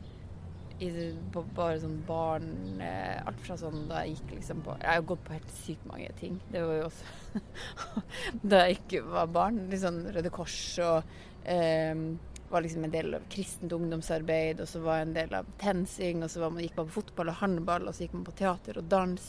[0.81, 0.89] I,
[1.35, 5.07] på, bare sånn barn eh, Alt fra sånn da jeg gikk liksom på Jeg har
[5.11, 6.39] gått på helt sykt mange ting.
[6.53, 7.43] Det var jo også
[8.53, 9.65] Da jeg ikke var barn.
[9.73, 11.13] Litt sånn Røde Kors og
[11.49, 12.07] eh,
[12.53, 16.21] var liksom en del av kristent ungdomsarbeid, og så var jeg en del av TenSing,
[16.23, 18.81] og så man, gikk man på fotball og håndball, og så gikk man på teater
[18.81, 19.29] og dans.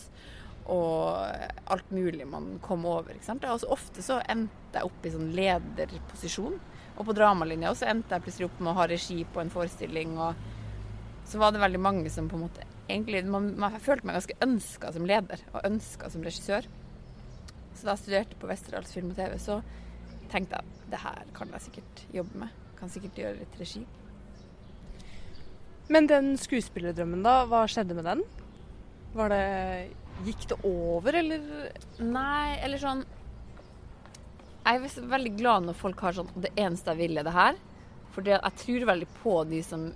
[0.74, 3.16] Og alt mulig man kom over.
[3.16, 3.48] ikke sant?
[3.48, 6.60] Og så ofte så endte jeg opp i sånn lederposisjon.
[6.94, 10.16] Og på dramalinja også endte jeg plutselig opp med å ha regi på en forestilling.
[10.20, 10.53] Og
[11.26, 14.38] så var det veldig mange som på en måte egentlig, man, man, følte meg ganske
[14.44, 16.68] ønska som leder, og ønska som regissør.
[17.74, 19.62] Så da jeg studerte på Westerdals film og TV, så
[20.32, 22.62] tenkte jeg at det her kan jeg sikkert jobbe med.
[22.80, 23.84] Kan sikkert gjøre litt regi.
[25.94, 28.24] Men den skuespillerdrømmen, da, hva skjedde med den?
[29.18, 29.44] Var det
[30.24, 31.42] Gikk det over, eller?
[32.06, 33.00] Nei, eller sånn
[34.62, 37.58] Jeg er veldig glad når folk har sånn Det eneste jeg vil, er det her.
[38.14, 39.88] For jeg tror veldig på de som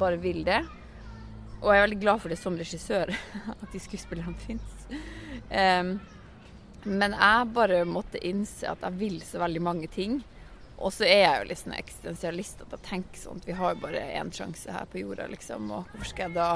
[0.00, 0.60] bare vil det.
[1.62, 3.12] Og jeg er veldig glad for det som regissør,
[3.62, 4.86] at de skuespillerne fins.
[5.50, 5.96] Um,
[6.86, 10.20] men jeg bare måtte innse at jeg vil så veldig mange ting.
[10.76, 13.72] Og så er jeg jo litt sånn eksistensialist at jeg tenker sånn at vi har
[13.72, 15.70] jo bare én sjanse her på jorda, liksom.
[15.72, 16.50] Og hvorfor skal jeg da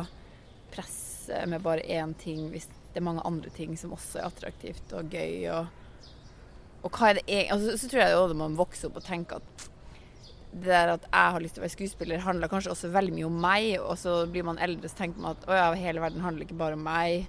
[0.71, 4.93] presse med bare én ting hvis det er mange andre ting som også er attraktivt
[4.99, 5.49] og gøy?
[5.57, 6.13] Og,
[6.85, 9.41] og hva er det egentlig altså, Så tror jeg jo man vokser opp og tenker
[9.41, 9.69] at
[10.53, 13.29] det der at jeg har lyst til å være skuespiller, handler kanskje også veldig mye
[13.29, 13.69] om meg.
[13.81, 16.59] Og så blir man eldre, så tenker man at å ja, hele verden handler ikke
[16.59, 17.29] bare om meg.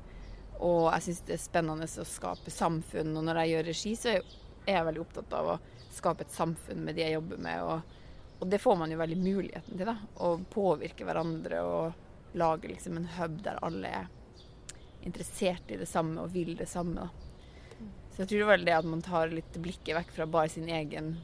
[0.62, 3.16] Og jeg syns det er spennende å skape samfunn.
[3.18, 4.24] Og når jeg gjør regi, så er
[4.76, 5.60] jeg veldig opptatt av å
[5.92, 7.66] skape et samfunn med de jeg jobber med.
[7.66, 9.90] Og, og det får man jo veldig muligheten til.
[9.90, 14.10] da, Å påvirke hverandre og lage liksom en hub der alle er
[15.06, 17.06] interessert i det samme og vil det samme.
[17.06, 17.90] da.
[18.12, 21.16] Så jeg tror vel det at man tar litt blikket vekk fra bare sin egen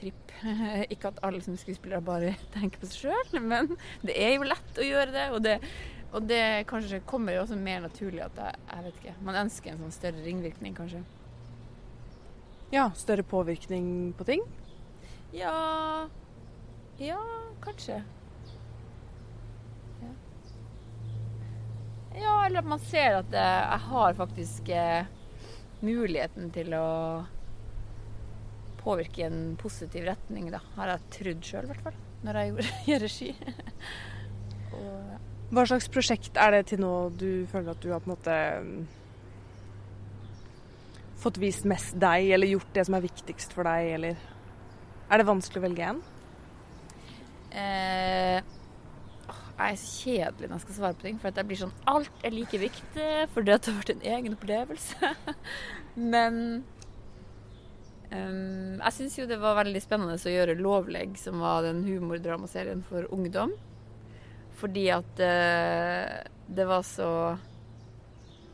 [0.00, 0.32] egotripp.
[0.92, 4.78] Ikke at alle som skuespillere bare tenker på seg sjøl, men det er jo lett
[4.78, 5.26] å gjøre det.
[5.34, 5.56] Og det,
[6.12, 9.72] og det kanskje kommer jo også mer naturlig at jeg, jeg vet ikke, man ønsker
[9.72, 11.02] en sånn større ringvirkning, kanskje.
[12.70, 14.42] Ja, større påvirkning på ting?
[15.34, 16.08] Ja
[17.00, 17.18] Ja,
[17.62, 17.96] kanskje.
[20.02, 20.10] Ja.
[22.20, 25.10] ja eller at man ser at jeg har faktisk eh,
[25.82, 26.86] muligheten til å
[28.80, 30.62] påvirke i en positiv retning, da.
[30.76, 31.98] Har jeg trodd sjøl, i hvert fall.
[32.26, 33.30] Når jeg gjør regi.
[34.70, 35.18] Og, ja.
[35.50, 38.36] Hva slags prosjekt er det til nå du føler at du har på en måte
[41.20, 44.28] fått vist mest deg, eller gjort det som er viktigst for deg, eller
[45.10, 46.00] Er det vanskelig å velge en?
[47.50, 48.38] Eh,
[49.60, 51.72] jeg er så kjedelig når jeg skal svare på ting, for at jeg blir sånn
[51.90, 55.10] Alt er like viktig, for det har vært en egen opplevelse.
[56.14, 56.38] Men
[58.12, 62.82] um, jeg syns jo det var veldig spennende å gjøre 'Lovlegg', som var den humordramaserien
[62.86, 63.54] for ungdom.
[64.60, 66.20] Fordi at uh,
[66.50, 67.10] det var så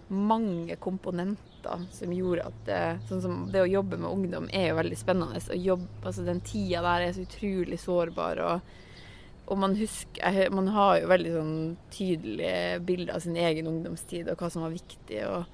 [0.09, 4.79] mange komponenter som gjorde at det, sånn som det å jobbe med ungdom er jo
[4.79, 5.41] veldig spennende.
[5.41, 8.43] Å jobbe, altså Den tida der er så utrolig sårbar.
[8.47, 8.77] og,
[9.47, 11.59] og man, husker, man har jo veldig sånn
[11.95, 15.23] tydelige bilder av sin egen ungdomstid og hva som var viktig.
[15.27, 15.47] Og,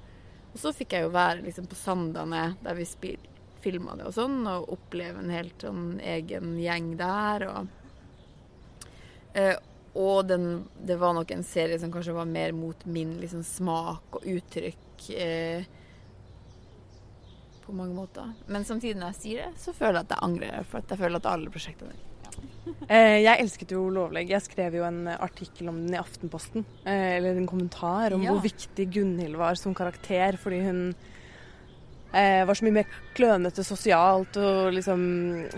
[0.53, 3.21] og så fikk jeg jo være liksom på Sandane, der vi spil,
[3.63, 7.47] filma det og sånn, og oppleve en helt sånn egen gjeng der.
[7.49, 7.61] og
[9.39, 9.55] eh,
[9.93, 14.17] og den, det var nok en serie som kanskje var mer mot min liksom, smak
[14.17, 15.09] og uttrykk.
[15.13, 15.67] Eh,
[17.63, 18.33] på mange måter.
[18.51, 20.65] Men samtidig når jeg sier det, så føler jeg at jeg angrer.
[20.67, 22.09] For jeg føler at alle prosjektene er.
[22.89, 24.31] Jeg elsket jo Lovlegg.
[24.33, 26.65] Jeg skrev jo en artikkel om den i Aftenposten.
[26.83, 28.33] Eh, eller en kommentar om ja.
[28.33, 30.37] hvor viktig Gunhild var som karakter.
[30.41, 30.81] Fordi hun
[32.13, 35.03] eh, var så mye mer klønete sosialt og liksom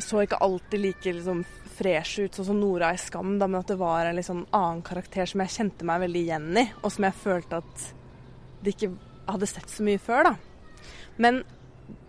[0.04, 1.44] så ikke alltid like liksom,
[1.76, 4.84] fresh ut, sånn som Nora i Skam, da, men at det var en liksom, annen
[4.86, 7.90] karakter som jeg kjente meg veldig igjen i, og som jeg følte at
[8.64, 8.94] det ikke
[9.28, 10.32] hadde sett så mye før.
[10.32, 10.36] da.
[11.22, 11.44] Men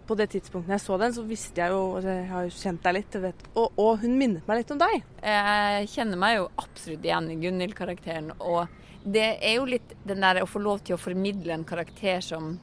[0.06, 2.84] på det tidspunktet jeg så den, så visste jeg jo altså, Jeg har jo kjent
[2.84, 5.06] deg litt, vet, og, og, hun minnet meg litt om deg.
[5.22, 8.30] Jeg kjenner meg jo absolutt igjen i Gunhild-karakteren.
[8.38, 8.70] Og
[9.02, 12.54] det er jo litt den der å få lov til å formidle en karakter som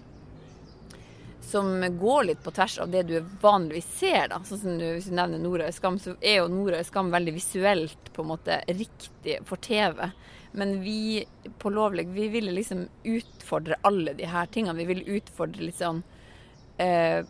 [1.54, 4.28] som går litt på tvers av det du vanligvis ser.
[4.32, 6.88] da, sånn som du, Hvis du nevner Nora i Skam, så er jo Nora i
[6.88, 10.10] Skam veldig visuelt på en måte riktig for TV.
[10.58, 11.24] Men vi
[11.62, 14.78] på Lovlig vi ville liksom utfordre alle de her tingene.
[14.82, 16.04] Vi ville utfordre litt sånn
[16.78, 17.22] eh,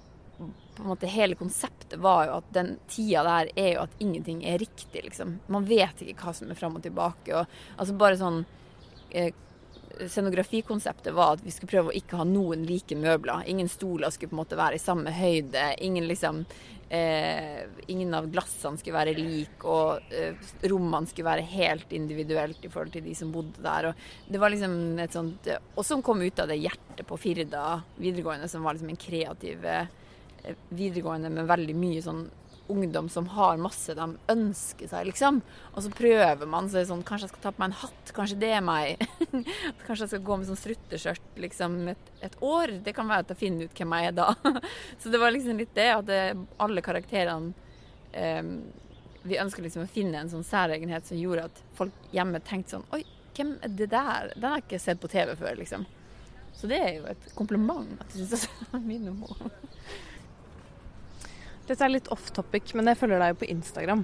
[0.75, 4.41] på en måte Hele konseptet var jo at den tida der er jo at ingenting
[4.47, 5.37] er riktig, liksom.
[5.47, 7.35] Man vet ikke hva som er fram og tilbake.
[7.35, 7.45] og
[7.77, 8.43] altså Bare sånn
[9.11, 9.33] eh,
[10.01, 13.45] Scenografikonseptet var at vi skulle prøve å ikke ha noen like møbler.
[13.49, 15.65] Ingen stoler skulle på en måte være i samme høyde.
[15.85, 16.43] Ingen liksom
[16.89, 20.37] eh, Ingen av glassene skulle være like, og eh,
[20.69, 23.91] rommene skulle være helt individuelt i forhold til de som bodde der.
[23.91, 27.81] Og det var liksom et sånt Og som kom ut av det hjertet på Firda
[27.97, 29.91] videregående, som var liksom en kreativ eh,
[30.69, 32.25] videregående med veldig mye sånn
[32.67, 35.41] ungdom som har masse de ønsker seg, liksom.
[35.73, 37.79] Og så prøver man, så er det sånn Kanskje jeg skal ta på meg en
[37.81, 38.13] hatt?
[38.15, 39.03] Kanskje det er meg?
[39.85, 42.77] kanskje jeg skal gå med sånn strutteskjørt liksom et, et, år?
[42.85, 44.29] Det kan være at jeg finner ut hvem jeg er da.
[45.01, 46.21] så det var liksom litt det at det,
[46.63, 47.51] alle karakterene
[48.11, 48.43] eh,
[49.27, 52.87] Vi ønsker liksom å finne en sånn særegenhet som gjorde at folk hjemme tenkte sånn
[52.95, 53.03] Oi,
[53.35, 54.31] hvem er det der?
[54.37, 55.85] Den har jeg ikke sett på TV før, liksom.
[56.53, 59.53] Så det er jo et kompliment at du syns jeg minner om henne.
[61.67, 64.03] Dette er litt off topic, men jeg følger deg jo på Instagram.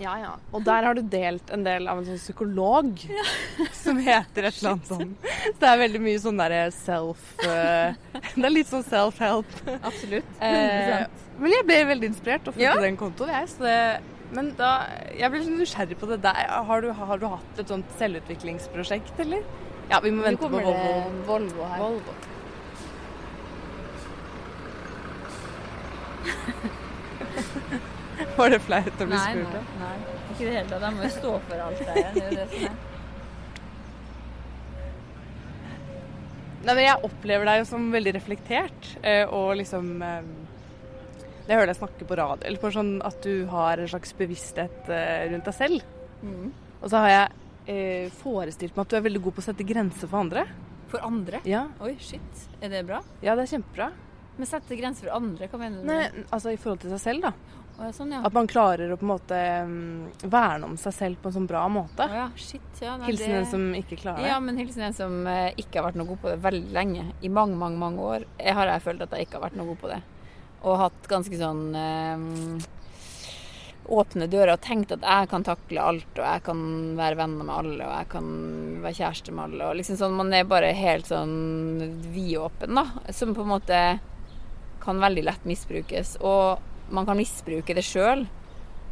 [0.00, 0.32] Ja, ja.
[0.52, 3.00] Og der har du delt en del av en sånn psykolog
[3.76, 5.14] som heter et eller annet sånn.
[5.46, 7.96] Så det er veldig mye sånn derre self uh,
[8.36, 9.52] Det er litt sånn self-help.
[9.80, 10.30] Absolutt.
[10.44, 11.04] Eh,
[11.40, 12.76] men jeg ble veldig inspirert og fulgte Ja.
[12.84, 13.48] den kontoen, jeg.
[13.54, 13.78] Så det,
[14.36, 14.72] men da
[15.16, 16.42] Jeg ble litt nysgjerrig på det der.
[16.68, 19.44] Har du, har du hatt et sånt selvutviklingsprosjekt, eller?
[19.90, 21.00] Ja, vi må vente på Volvo.
[21.26, 21.80] Volvo her.
[21.82, 22.18] Volvo.
[28.36, 29.66] Var det flaut å bli Nei, spurt nei, om?
[29.80, 29.96] nei.
[30.30, 30.82] Ikke i det hele tatt.
[30.86, 32.10] Jeg må jo stå for alt det her.
[32.14, 32.76] Det er jo det som er.
[36.60, 40.24] Nei, men jeg opplever deg jo som veldig reflektert, eh, og liksom eh,
[41.48, 44.90] Jeg hører deg snakke på radio, eller på sånn at du har en slags bevissthet
[44.92, 45.80] eh, rundt deg selv.
[46.20, 46.50] Mm.
[46.82, 47.26] Og så har jeg
[47.72, 50.42] eh, forestilt meg at du er veldig god på å sette grenser for andre.
[50.92, 51.38] For andre?
[51.48, 52.32] Ja, Oi, shit.
[52.60, 52.98] Er det bra?
[53.24, 53.88] ja det er kjempebra.
[54.40, 55.88] Men sette grenser for andre, hva mener du?
[55.90, 57.32] Nei, altså i forhold til seg selv, da.
[57.80, 58.20] Oh, ja, sånn, ja.
[58.28, 59.36] At man klarer å på en måte
[59.68, 62.04] mm, verne om seg selv på en sånn bra måte.
[62.08, 62.26] Oh, ja.
[62.40, 62.96] Shit, ja.
[63.00, 64.28] Nei, Hilsen det- en som ikke klarer det.
[64.32, 67.06] Ja, men hilsen en som eh, ikke har vært noe god på det veldig lenge.
[67.20, 69.70] I mange, mange mange år jeg har jeg følt at jeg ikke har vært noe
[69.74, 70.00] god på det.
[70.60, 72.68] Og hatt ganske sånn eh,
[73.90, 76.60] åpne dører og tenkt at jeg kan takle alt, og jeg kan
[77.00, 78.28] være venner med alle, og jeg kan
[78.84, 79.70] være kjæreste med alle.
[79.70, 81.34] Og liksom sånn, Man er bare helt sånn
[82.12, 82.84] vidåpen, da.
[83.16, 83.80] Som på en måte
[84.82, 86.16] kan veldig lett misbrukes.
[86.24, 88.26] Og man kan misbruke det sjøl.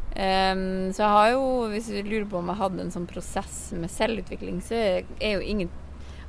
[0.09, 3.69] Um, så jeg har jo, hvis du lurer på om jeg hadde en sånn prosess
[3.77, 5.69] med selvutvikling, så er jo ingen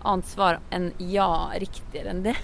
[0.00, 2.34] annet svar enn ja riktigere enn det.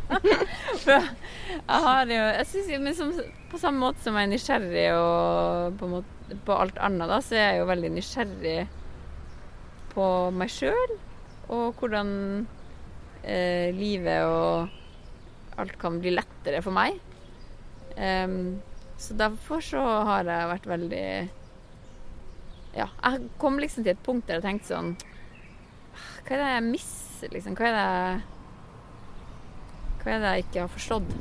[0.82, 3.12] For jeg har jo jeg synes, Men som,
[3.50, 7.38] på samme måte som jeg er nysgjerrig og på, måte, på alt annet, da, så
[7.38, 8.58] er jeg jo veldig nysgjerrig
[9.94, 10.96] på meg sjøl.
[11.54, 12.10] Og hvordan
[13.22, 14.83] eh, livet og
[15.60, 16.98] alt kan bli lettere for meg.
[17.94, 18.60] Um,
[18.98, 21.06] så derfor så har jeg vært veldig
[22.74, 24.88] Ja, jeg kom liksom til et punkt der jeg tenkte sånn
[26.26, 27.54] Hva er det jeg misser, liksom?
[27.58, 27.86] Hva er det
[30.02, 31.14] Hva er det jeg ikke har forstått?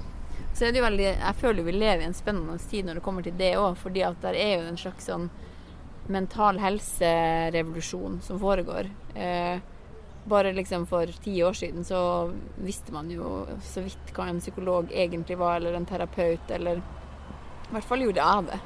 [0.54, 3.06] Så er det jo veldig Jeg føler vi lever i en spennende tid når det
[3.06, 5.30] kommer til det òg, fordi at der er jo en slags sånn
[6.12, 8.90] mental helse-revolusjon som foregår.
[9.16, 9.62] Eh,
[10.30, 12.32] bare liksom for ti år siden så
[12.64, 17.74] visste man jo så vidt hva en psykolog egentlig var, eller en terapeut, eller I
[17.74, 18.60] hvert fall gjorde jeg det.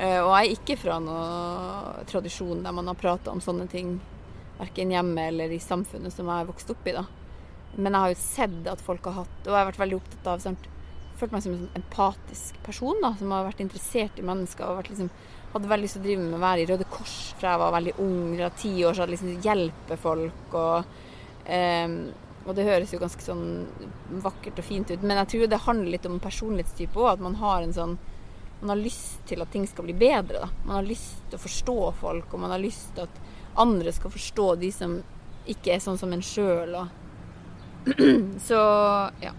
[0.00, 3.98] Eh, og jeg er ikke fra noen tradisjon der man har prata om sånne ting,
[4.60, 7.04] verken hjemme eller i samfunnet som jeg har vokst opp i, da.
[7.76, 10.30] Men jeg har jo sett at folk har hatt, og jeg har vært veldig opptatt
[10.32, 10.68] av sant?
[11.20, 14.80] Følt meg som en sånn empatisk person da, som har vært interessert i mennesker og
[14.80, 15.10] vært liksom,
[15.52, 17.72] hadde veldig lyst til å drive med å være i Røde Kors fra jeg var
[17.78, 18.24] veldig ung.
[18.36, 20.90] Fra ti år så jeg liksom hjelpe folk og
[21.48, 21.96] um,
[22.48, 23.44] Og det høres jo ganske sånn
[24.24, 27.14] vakkert og fint ut, men jeg tror det handler litt om personlighetstype òg.
[27.14, 27.98] At man har en sånn
[28.60, 30.42] Man har lyst til at ting skal bli bedre.
[30.44, 30.48] da.
[30.66, 33.20] Man har lyst til å forstå folk, og man har lyst til at
[33.56, 34.98] andre skal forstå de som
[35.48, 36.76] ikke er sånn som en sjøl.
[38.48, 38.60] Så
[39.24, 39.32] ja.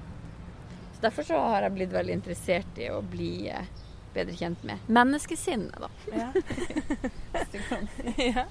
[0.96, 3.70] Så derfor så har jeg blitt veldig interessert i å bli eh,
[4.16, 5.90] bedre kjent med menneskesinnet, da.
[6.12, 6.32] Ja.
[8.32, 8.46] ja.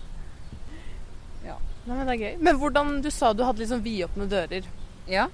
[1.47, 1.57] Ja.
[1.87, 2.33] Nei, men det er gøy.
[2.45, 4.67] Men hvordan Du sa du hadde liksom vidåpne dører.
[5.09, 5.29] Ja.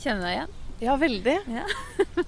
[0.00, 0.56] Kjenner deg igjen?
[0.80, 1.34] Ja, veldig.
[1.52, 1.64] Ja.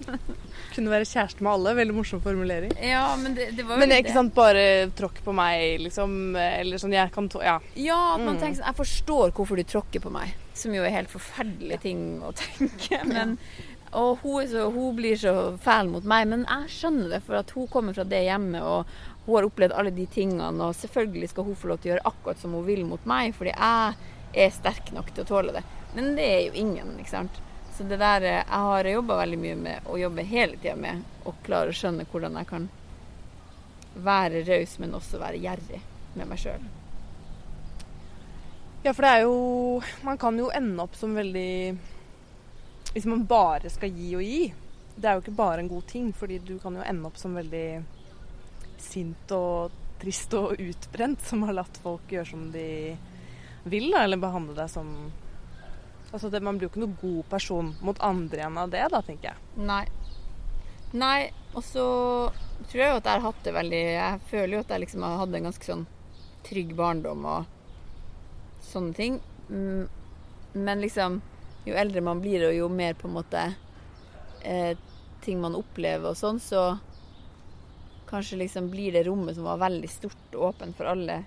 [0.75, 1.73] Kunne være kjæreste med alle.
[1.77, 2.73] Veldig morsom formulering.
[2.85, 4.65] Ja, men det, det var jo Men det er litt ikke sant bare
[4.97, 6.15] tråkk på meg, liksom.
[6.41, 7.41] Eller sånn jeg kan tå...
[7.45, 7.59] Ja.
[7.81, 8.41] Ja, at man Mm.
[8.43, 10.33] tenker sånn Jeg forstår hvorfor du tråkker på meg.
[10.57, 13.01] Som jo er helt forferdelige ting å tenke.
[13.09, 13.37] Men,
[13.93, 17.21] og hun, så, hun blir så fæl mot meg, men jeg skjønner det.
[17.27, 18.89] For at hun kommer fra det hjemmet, og
[19.27, 20.49] hun har opplevd alle de tingene.
[20.65, 23.37] Og selvfølgelig skal hun få lov til å gjøre akkurat som hun vil mot meg,
[23.37, 25.65] fordi jeg er sterk nok til å tåle det.
[25.93, 27.41] Men det er jo ingen, ikke sant.
[27.77, 31.05] Så det der eh, Jeg har jobba veldig mye med, og jobber hele tida med,
[31.29, 32.69] å klare å skjønne hvordan jeg kan
[33.93, 35.83] være raus, men også være gjerrig
[36.17, 36.65] med meg sjøl.
[38.85, 41.77] ja, for det er jo Man kan jo ende opp som veldig
[42.93, 44.43] Hvis man bare skal gi og gi.
[44.95, 47.37] Det er jo ikke bare en god ting, fordi du kan jo ende opp som
[47.39, 47.67] veldig
[48.83, 52.67] sint og trist og utbrent, som har latt folk gjøre som de
[53.65, 54.95] vil, da, eller behandle deg som
[56.13, 58.99] Altså, det, Man blir jo ikke noen god person mot andre igjen av det, da,
[59.01, 59.63] tenker jeg.
[59.65, 59.87] Nei.
[60.93, 61.85] Nei, og så
[62.69, 65.07] tror jeg jo at jeg har hatt det veldig Jeg føler jo at jeg liksom
[65.07, 65.87] har hatt en ganske sånn
[66.45, 67.47] trygg barndom og
[68.67, 69.17] sånne ting.
[69.49, 69.89] Mm,
[70.53, 71.23] Men liksom
[71.67, 73.43] Jo eldre man blir, og jo mer på en måte
[74.43, 74.73] eh,
[75.23, 76.65] ting man opplever og sånn, så
[78.11, 81.23] kanskje liksom blir det rommet som var veldig stort og åpent for alle,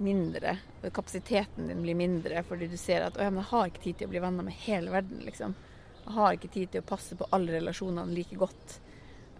[0.00, 0.58] mindre.
[0.80, 3.98] Kapasiteten din blir mindre fordi du ser at å, ja, men jeg har ikke tid
[3.98, 5.56] til å bli venner med hele verden, liksom.
[6.00, 8.78] Jeg har ikke tid til å passe på alle relasjonene like godt.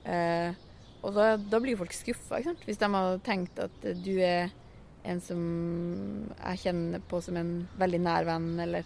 [0.05, 0.53] Eh,
[1.01, 4.53] og da, da blir folk skuffa, hvis de har tenkt at du er
[5.09, 5.41] en som
[6.35, 8.85] jeg kjenner på som en veldig nær venn, eller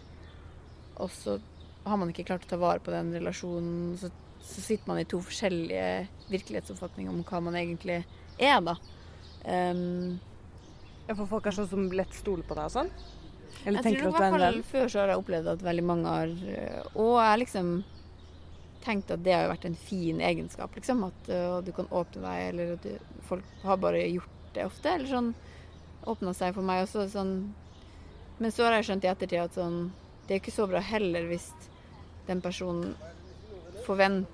[1.03, 1.39] Og så
[1.85, 5.09] har man ikke klart å ta vare på den relasjonen, så, så sitter man i
[5.09, 5.89] to forskjellige
[6.33, 8.03] virkelighetsoppfatninger om hva man egentlig
[8.39, 8.77] er, da.
[9.45, 10.21] Um,
[11.05, 12.93] ja, For folk er sånn som lett stoler på deg og sånn?
[13.65, 14.63] Eller jeg tror du er en venn?
[14.67, 16.33] Før så har jeg opplevd at veldig mange har
[17.01, 17.75] Og jeg liksom
[18.85, 21.07] tenkt at det har vært en fin egenskap, liksom.
[21.09, 24.93] At uh, du kan åpne deg, eller at du, folk har bare gjort det ofte.
[24.93, 25.31] Eller sånn
[26.05, 27.07] åpna seg for meg også.
[27.13, 27.35] Sånn.
[28.39, 29.79] Men så har jeg skjønt i ettertid at sånn,
[30.27, 31.51] det er ikke så bra heller hvis
[32.27, 32.95] den personen
[33.85, 34.33] forventer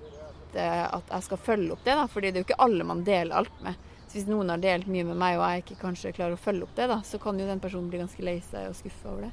[0.54, 2.06] at jeg skal følge opp det, da.
[2.10, 3.78] Fordi det er jo ikke alle man deler alt med.
[4.06, 6.66] Så hvis noen har delt mye med meg, og jeg ikke kanskje klarer å følge
[6.66, 9.28] opp det, da, så kan jo den personen bli ganske lei seg og skuffa over
[9.28, 9.32] det.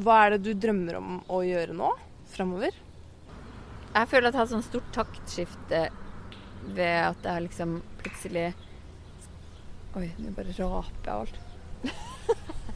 [0.00, 1.92] Hva er det du drømmer om å gjøre nå
[2.32, 2.74] framover?
[3.90, 5.80] Jeg føler at jeg har et sånt stort taktskifte
[6.76, 8.50] ved at jeg liksom plutselig
[9.98, 11.38] Oi, nå bare raper jeg alt.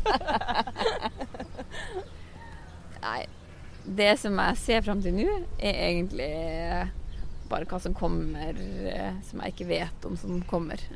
[3.05, 3.23] Nei.
[3.85, 5.29] Det som jeg ser fram til nå,
[5.61, 6.31] er egentlig
[7.51, 10.81] bare hva som kommer eh, som jeg ikke vet om som kommer.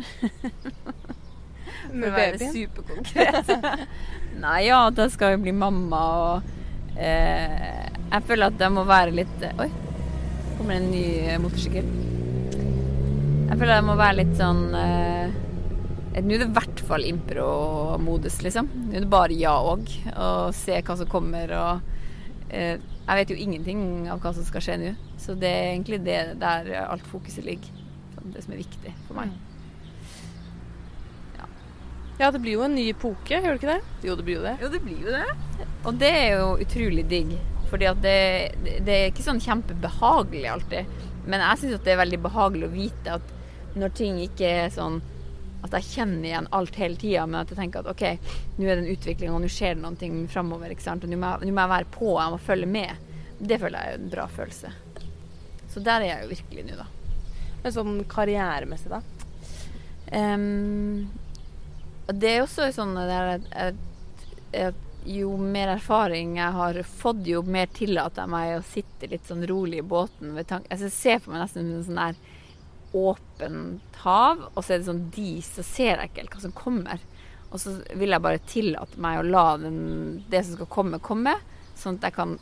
[1.89, 3.51] For å være superkonkret.
[4.45, 6.43] Nei, ja, at jeg skal bli mamma og
[6.97, 9.69] eh, Jeg føler at det må være litt Oi,
[10.57, 11.07] kommer det en ny
[11.45, 11.87] motorsykkel.
[13.49, 15.27] Jeg føler det må være litt sånn eh,
[16.25, 18.69] Nå er det i hvert fall impro-modus, liksom.
[18.89, 19.91] Nå er det bare ja òg.
[20.14, 21.91] Og se hva som kommer og
[22.51, 24.95] eh, Jeg vet jo ingenting av hva som skal skje nå.
[25.21, 27.85] Så det er egentlig det der alt fokuset ligger.
[28.14, 29.35] Sånn, det som er viktig for meg.
[31.39, 31.51] Ja.
[32.25, 34.09] ja, det blir jo en ny epoke, gjør det ikke det?
[34.09, 34.57] Jo, det blir jo det.
[34.62, 35.69] Jo, det blir jo det.
[35.87, 37.37] Og det er jo utrolig digg.
[37.69, 38.19] Fordi at det,
[38.85, 40.99] det er ikke sånn kjempebehagelig alltid.
[41.29, 43.35] Men jeg syns det er veldig behagelig å vite at
[43.79, 45.03] når ting ikke er sånn
[45.67, 48.79] at jeg kjenner igjen alt hele tida, men at jeg tenker at OK, nå er
[48.79, 50.75] det en utvikling, og nå skjer det noe framover.
[50.75, 53.09] Og nå må, jeg, være på, jeg må følge med.
[53.39, 54.73] Det føler jeg er en bra følelse.
[55.69, 56.87] Så der er jeg jo virkelig nå, da.
[57.63, 59.03] Men sånn karrieremessig, da?
[60.15, 61.09] Um,
[62.09, 63.83] det er også sånn at, at,
[64.57, 69.29] at, jo mer erfaring jeg har fått, jo mer tillater jeg meg å sitte litt
[69.29, 70.35] sånn rolig i båten.
[70.37, 72.19] Altså, jeg ser for meg nesten en sånn der
[72.97, 76.57] åpent hav, og så er det sånn dis, så ser jeg ikke helt hva som
[76.57, 77.05] kommer.
[77.49, 79.78] Og så vil jeg bare tillate meg å la den,
[80.28, 81.36] det som skal komme, komme,
[81.78, 82.36] sånn at jeg kan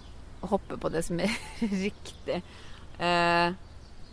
[0.47, 1.33] hoppe på det som er
[1.87, 2.41] riktig.
[2.99, 3.49] Eh,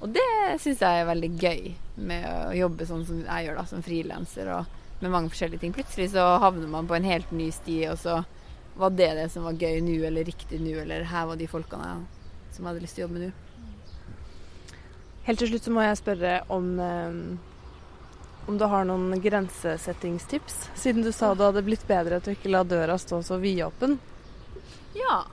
[0.03, 0.27] og det
[0.59, 1.73] syns jeg er veldig gøy
[2.03, 5.75] med å jobbe sånn som jeg gjør, da, som frilanser og med mange forskjellige ting.
[5.75, 8.21] Plutselig så havner man på en helt ny sti, og så
[8.79, 11.95] var det det som var gøy nå, eller riktig nå, eller her var de folkene
[12.53, 13.33] som hadde lyst til å jobbe med nå.
[15.23, 17.19] Helt til slutt så må jeg spørre om eh,
[18.47, 22.51] om du har noen grensesettingstips, siden du sa det hadde blitt bedre at du ikke
[22.51, 23.95] la døra stå så vidåpen?
[24.97, 25.23] Ja.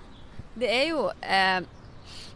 [0.54, 1.62] Det er jo eh,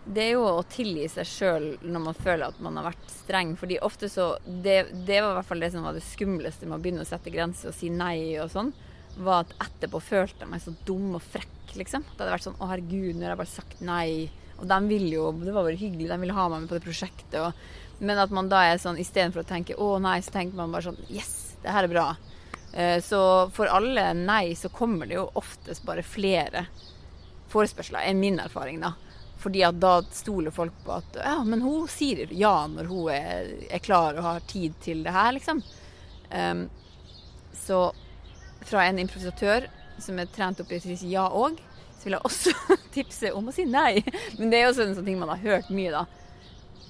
[0.04, 3.54] det er jo å tilgi seg sjøl når man føler at man har vært streng.
[3.56, 6.76] fordi ofte så det, det, var i hvert fall det som var det skumleste med
[6.76, 8.72] å begynne å sette grenser og si nei og sånn,
[9.16, 12.04] var at etterpå følte jeg meg så dum og frekk, liksom.
[12.04, 14.08] Det hadde vært sånn å herregud, nå har jeg bare sagt nei.
[14.60, 16.84] Og de ville jo Det var bare hyggelig, de ville ha meg med på det
[16.86, 17.40] prosjektet.
[17.40, 20.74] Og, men at man da er sånn istedenfor å tenke å nei, så tenker man
[20.74, 22.08] bare sånn Yes, det her er bra.
[22.74, 23.20] Uh, så
[23.54, 26.66] for alle nei så kommer det jo oftest bare flere
[27.54, 28.94] forespørsler, er min erfaring, da.
[29.38, 33.50] Fordi at da stoler folk på at ja, men hun sier ja når hun er,
[33.68, 35.62] er klar og har tid til det her, liksom.
[36.34, 36.66] Um,
[37.54, 37.86] så
[38.64, 39.68] fra en improvisatør
[40.02, 41.60] som er trent opp i å si ja òg,
[42.04, 44.02] så vil jeg også tipse om å si nei.
[44.36, 46.04] Men det er også en sånn ting man har hørt mye, da.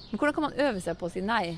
[0.09, 1.55] Men hvordan kan man øve seg på å si nei?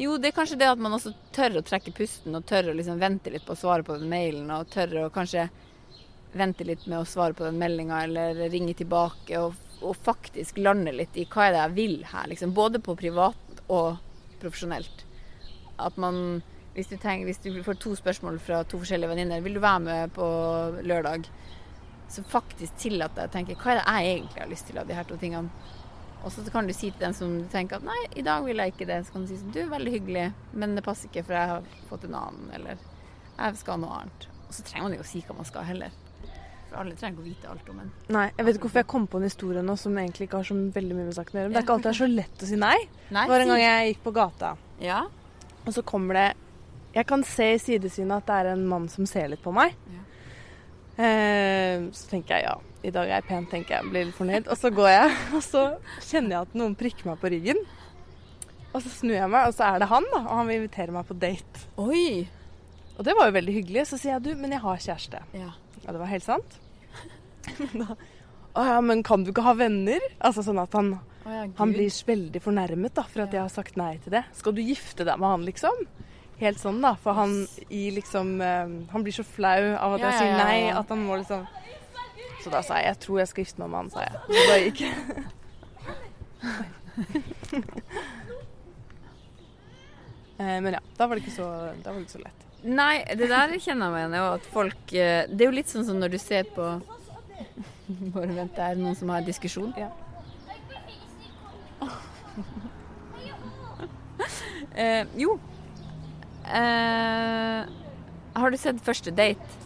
[0.00, 2.74] Jo, det er kanskje det at man også tør å trekke pusten, og tør å
[2.76, 5.46] liksom vente litt på å svare på den mailen, og tør å kanskje
[6.36, 10.92] vente litt med å svare på den meldinga, eller ringe tilbake, og, og, faktisk lande
[10.92, 12.52] litt i hva er det jeg vil her, liksom.
[12.58, 14.02] Både på privat og
[14.42, 15.06] profesjonelt.
[15.80, 16.42] At man
[16.76, 19.80] hvis du, tenker, hvis du får to spørsmål fra to forskjellige venninner, vil du være
[19.86, 20.26] med på
[20.84, 21.30] lørdag?
[22.08, 24.86] Som faktisk tillater deg å tenke hva er det jeg egentlig har lyst til av
[24.88, 25.72] de her to tingene.
[26.26, 28.58] Og så kan du si til den som du tenker at nei, i dag vil
[28.58, 29.02] jeg ikke det.
[29.06, 30.24] Så kan du si sånn du er veldig hyggelig,
[30.58, 32.80] men det passer ikke for jeg har fått en annen, eller
[33.36, 34.26] jeg skal ha noe annet.
[34.46, 35.94] Og så trenger man jo å si hva man skal heller.
[36.66, 37.92] For alle trenger ikke å vite alt om en.
[38.16, 40.48] Nei, jeg vet ikke hvorfor jeg kom på en historie nå som egentlig ikke har
[40.48, 41.50] så veldig mye med saken å gjøre.
[41.50, 42.78] Men det er ikke alltid så lett å si nei.
[43.14, 44.50] nei det var en gang jeg gikk på gata,
[44.82, 45.04] ja.
[45.62, 46.26] og så kommer det
[46.96, 49.76] Jeg kan se i sidesynet at det er en mann som ser litt på meg.
[49.92, 50.02] Ja.
[50.96, 52.54] Eh, så tenker jeg ja,
[52.86, 53.90] i dag er jeg pen, tenker jeg.
[53.92, 54.48] Blir litt fornøyd.
[54.52, 55.66] Og så går jeg, og så
[56.00, 57.60] kjenner jeg at noen prikker meg på ryggen.
[58.72, 60.22] Og så snur jeg meg, og så er det han, da.
[60.24, 61.68] Og han vil invitere meg på date.
[61.80, 62.26] Oi!
[62.96, 63.86] Og det var jo veldig hyggelig.
[63.90, 65.22] Så sier jeg du, men jeg har kjæreste.
[65.36, 65.52] Ja.
[65.84, 66.58] Og det var helt sant.
[67.80, 67.96] da,
[68.56, 70.00] å ja, men kan du ikke ha venner?
[70.24, 70.94] Altså sånn at han,
[71.26, 74.24] Å ja, han blir veldig fornærmet da, for at jeg har sagt nei til det.
[74.38, 75.84] Skal du gifte deg med han, liksom?
[76.40, 76.92] Helt sånn, da.
[77.00, 80.56] For han i liksom eh, Han blir så flau av at Ja, jeg sier nei,
[80.60, 80.78] ja, ja.
[80.82, 81.46] at han må liksom
[82.44, 84.14] Så da sa jeg jeg tror jeg skal gifte meg med han, sa jeg.
[84.28, 84.78] Så da gikk.
[84.84, 84.92] jeg.
[90.36, 91.46] Men ja, da var det ikke så,
[91.80, 92.42] det ikke så lett.
[92.66, 94.20] Nei, det der kjenner jeg meg igjen i.
[94.36, 96.64] At folk eh, Det er jo litt sånn som når du ser på
[98.14, 99.72] Bare vent, det er noen som har diskusjon.
[99.78, 99.90] Ja.
[104.74, 105.36] eh, jo.
[106.46, 107.66] Eh,
[108.36, 109.62] har du sett Første date?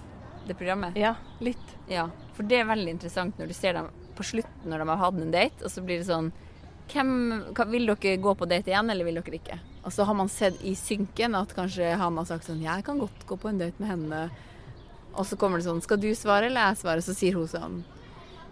[0.46, 0.96] Det programmet?
[0.98, 1.76] Ja, litt.
[1.88, 2.08] Ja.
[2.34, 5.18] For det er veldig interessant når du ser dem på slutten når de har hatt
[5.20, 6.30] en date, og så blir det sånn
[6.90, 7.10] hvem,
[7.70, 9.58] Vil dere gå på date igjen, eller vil dere ikke?
[9.84, 12.98] Og så har man sett i synken at kanskje han har sagt sånn Jeg kan
[13.00, 14.24] godt gå på en date med henne.
[15.14, 17.04] Og så kommer det sånn Skal du svare, eller jeg svare?
[17.04, 17.80] Så sier hun sånn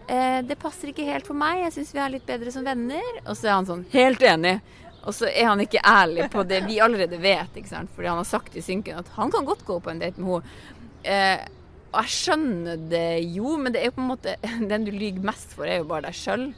[0.08, 1.64] eh, Det passer ikke helt for meg.
[1.66, 3.10] Jeg syns vi er litt bedre som venner.
[3.26, 4.58] Og så er han sånn Helt enig.
[5.07, 7.92] Og så er han ikke ærlig på det vi allerede vet, ikke sant.
[7.94, 10.40] Fordi han har sagt i synken at han kan godt gå på en date med
[10.40, 10.74] henne.
[11.09, 11.46] Eh,
[11.88, 14.34] og jeg skjønner det jo, men det er jo på en måte
[14.70, 16.49] Den du lyver mest for, er jo bare deg sjøl.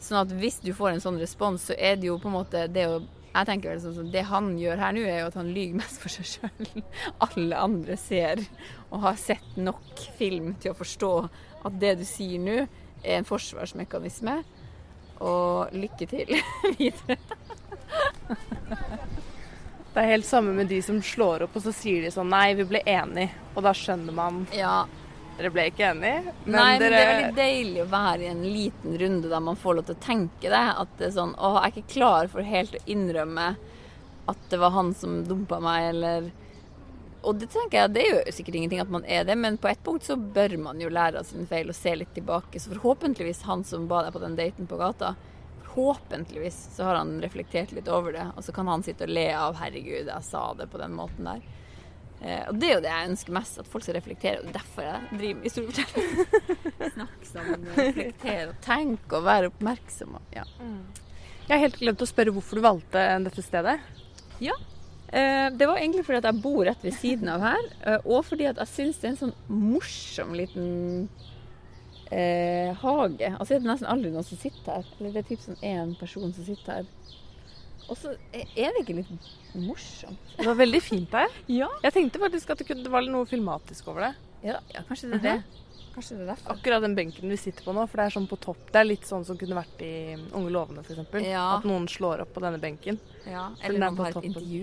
[0.00, 2.68] Sånn at hvis du får en sånn respons, så er det jo på en måte
[2.72, 5.52] det å jeg tenker vel sånn Det han gjør her nå, er jo at han
[5.54, 6.82] lyver mest for seg sjøl.
[7.28, 8.42] Alle andre ser
[8.90, 11.12] og har sett nok film til å forstå
[11.68, 12.56] at det du sier nå,
[13.04, 14.40] er en forsvarsmekanisme.
[15.22, 16.34] Og lykke til
[16.80, 17.20] videre.
[19.90, 22.52] Det er helt samme med de som slår opp, og så sier de sånn Nei,
[22.54, 23.32] vi ble enige.
[23.56, 24.84] Og da skjønner man Ja,
[25.40, 28.30] Dere ble ikke enige, men Nei, men dere det er veldig deilig å være i
[28.30, 30.62] en liten runde der man får lov til å tenke det.
[30.82, 33.48] At det er sånn Å, jeg er ikke klar for helt å innrømme
[34.30, 36.28] at det var han som dumpa meg, eller
[37.26, 39.68] Og det tenker jeg, det er jo sikkert ingenting at man er det, men på
[39.72, 42.60] et punkt så bør man jo lære av sine feil og se litt tilbake.
[42.60, 45.16] Så forhåpentligvis han som ba deg på den daten på gata,
[45.70, 48.26] forhåpentligvis så har han reflektert litt over det.
[48.36, 51.24] Og så kan han sitte og le av 'herregud, jeg sa det på den måten
[51.24, 51.42] der'.
[52.22, 54.40] Eh, og det er jo det jeg ønsker mest, at folk skal reflektere.
[54.40, 56.26] Og er derfor jeg driver med historiefortelling.
[56.96, 60.14] Snakke sammen, reflektere og tenke og være oppmerksom.
[60.14, 60.44] og- Ja.
[61.48, 63.80] Jeg har helt glemt å spørre hvorfor du valgte dette stedet.
[65.12, 68.24] Eh, det var egentlig fordi at jeg bor rett ved siden av her, eh, og
[68.24, 71.08] fordi at jeg syns det er en sånn morsom liten
[72.10, 73.30] eh, hage.
[73.36, 74.90] Altså det er nesten aldri noen som sitter her.
[74.98, 76.90] Eller det er typ sånn én person som sitter her.
[77.90, 80.34] Og så er det ikke litt morsomt?
[80.36, 81.32] Det var veldig fint der.
[81.60, 81.70] Ja.
[81.82, 84.12] Jeg tenkte faktisk at det, var noe filmatisk over det.
[84.46, 85.60] Ja, ja kanskje det er det.
[85.90, 86.54] Kanskje det er derfor.
[86.54, 88.62] Akkurat den benken vi sitter på nå, for det er sånn på topp.
[88.70, 91.26] Det er litt sånn som kunne vært i Unge lovende, f.eks.
[91.26, 91.48] Ja.
[91.56, 93.00] At noen slår opp på denne benken.
[93.26, 94.62] Ja, eller noen har et intervju.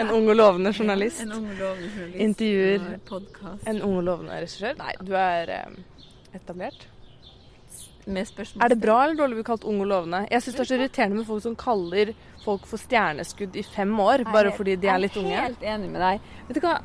[0.00, 1.22] En ung og lovende journalist.
[1.24, 2.20] En ung og lovende journalist.
[2.26, 2.84] Intervjuer.
[3.08, 3.64] Podcast.
[3.68, 4.76] En ung og lovende regissør.
[4.80, 6.06] Nei, du er eh,
[6.38, 6.86] etablert.
[8.06, 8.62] Med spørsmål.
[8.62, 10.20] Er det bra eller dårlig å bli kalt ung og lovende?
[10.30, 12.12] Jeg syns det er så irriterende med folk som kaller
[12.44, 15.32] folk for stjerneskudd i fem år, bare fordi de er litt unge.
[15.32, 16.28] Jeg er helt enig med deg.
[16.46, 16.76] Vet du hva?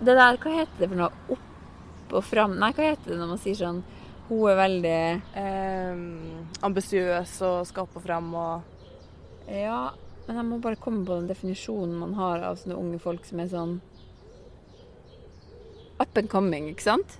[0.00, 1.36] Det der, hva heter det for noe?
[1.36, 2.56] Opp og fram?
[2.58, 3.78] Nei, hva heter det når man sier sånn
[4.26, 4.98] Hun er veldig
[5.38, 6.02] Eh,
[6.66, 9.92] ambisiøs og skal opp og fram og Ja,
[10.26, 13.40] men jeg må bare komme på den definisjonen man har av sånne unge folk som
[13.42, 13.76] er sånn
[16.02, 17.18] up and coming, ikke sant?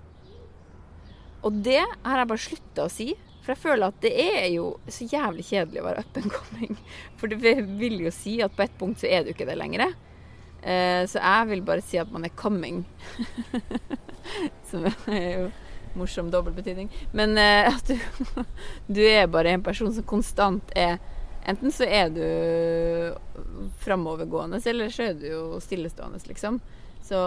[1.47, 3.13] Og det har jeg bare slutta å si.
[3.45, 6.75] For jeg føler at det er jo så jævlig kjedelig å være up and coming.
[7.21, 9.95] For det vil jo si at på et punkt så er du ikke det lenger.
[10.67, 12.83] Eh, Så jeg vil bare si at man er coming.
[14.69, 15.47] Som er jo
[15.97, 16.91] morsom dobbeltbetydning.
[17.17, 18.43] Men eh, at du,
[18.99, 20.99] du er bare en person som konstant er
[21.47, 22.25] Enten så er du
[23.85, 26.59] framovergående, eller så er du jo stillestående, liksom.
[27.07, 27.19] Så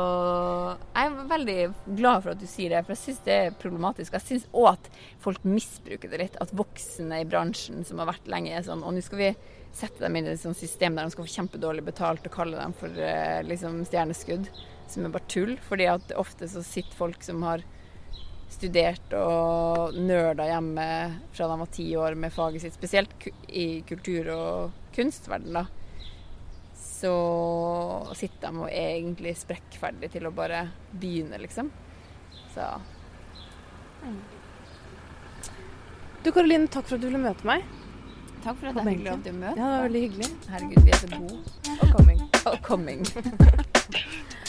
[0.92, 1.58] jeg er veldig
[1.96, 4.18] glad for at du sier det, for jeg syns det er problematisk.
[4.18, 4.90] Jeg syns òg at
[5.24, 6.36] folk misbruker det litt.
[6.44, 9.30] At voksne i bransjen som har vært lenge, er sånn Og nå skal vi
[9.72, 12.60] sette dem inn i et sånt system der de skal få kjempedårlig betalt og kalle
[12.60, 14.50] dem for eh, liksom stjerneskudd,
[14.90, 15.56] som er bare tull.
[15.70, 17.64] Fordi at ofte så sitter folk som har
[18.50, 20.86] studert og nerda hjemme
[21.36, 25.66] fra de var ti år med faget sitt, spesielt i kultur- og kunstverden, da.
[26.80, 27.12] Så
[28.20, 30.66] sitter de og er egentlig sprekkferdige til å bare
[31.00, 31.70] begynne, liksom.
[32.56, 32.66] Så
[36.24, 37.64] Du Karoline, takk for at du ville møte meg.
[38.44, 40.30] takk for at det jeg fikk at lov til å Ja, det var veldig hyggelig.
[40.50, 41.36] Herregud, vi er så gode.
[41.80, 42.20] Og coming.
[42.50, 43.04] Og coming.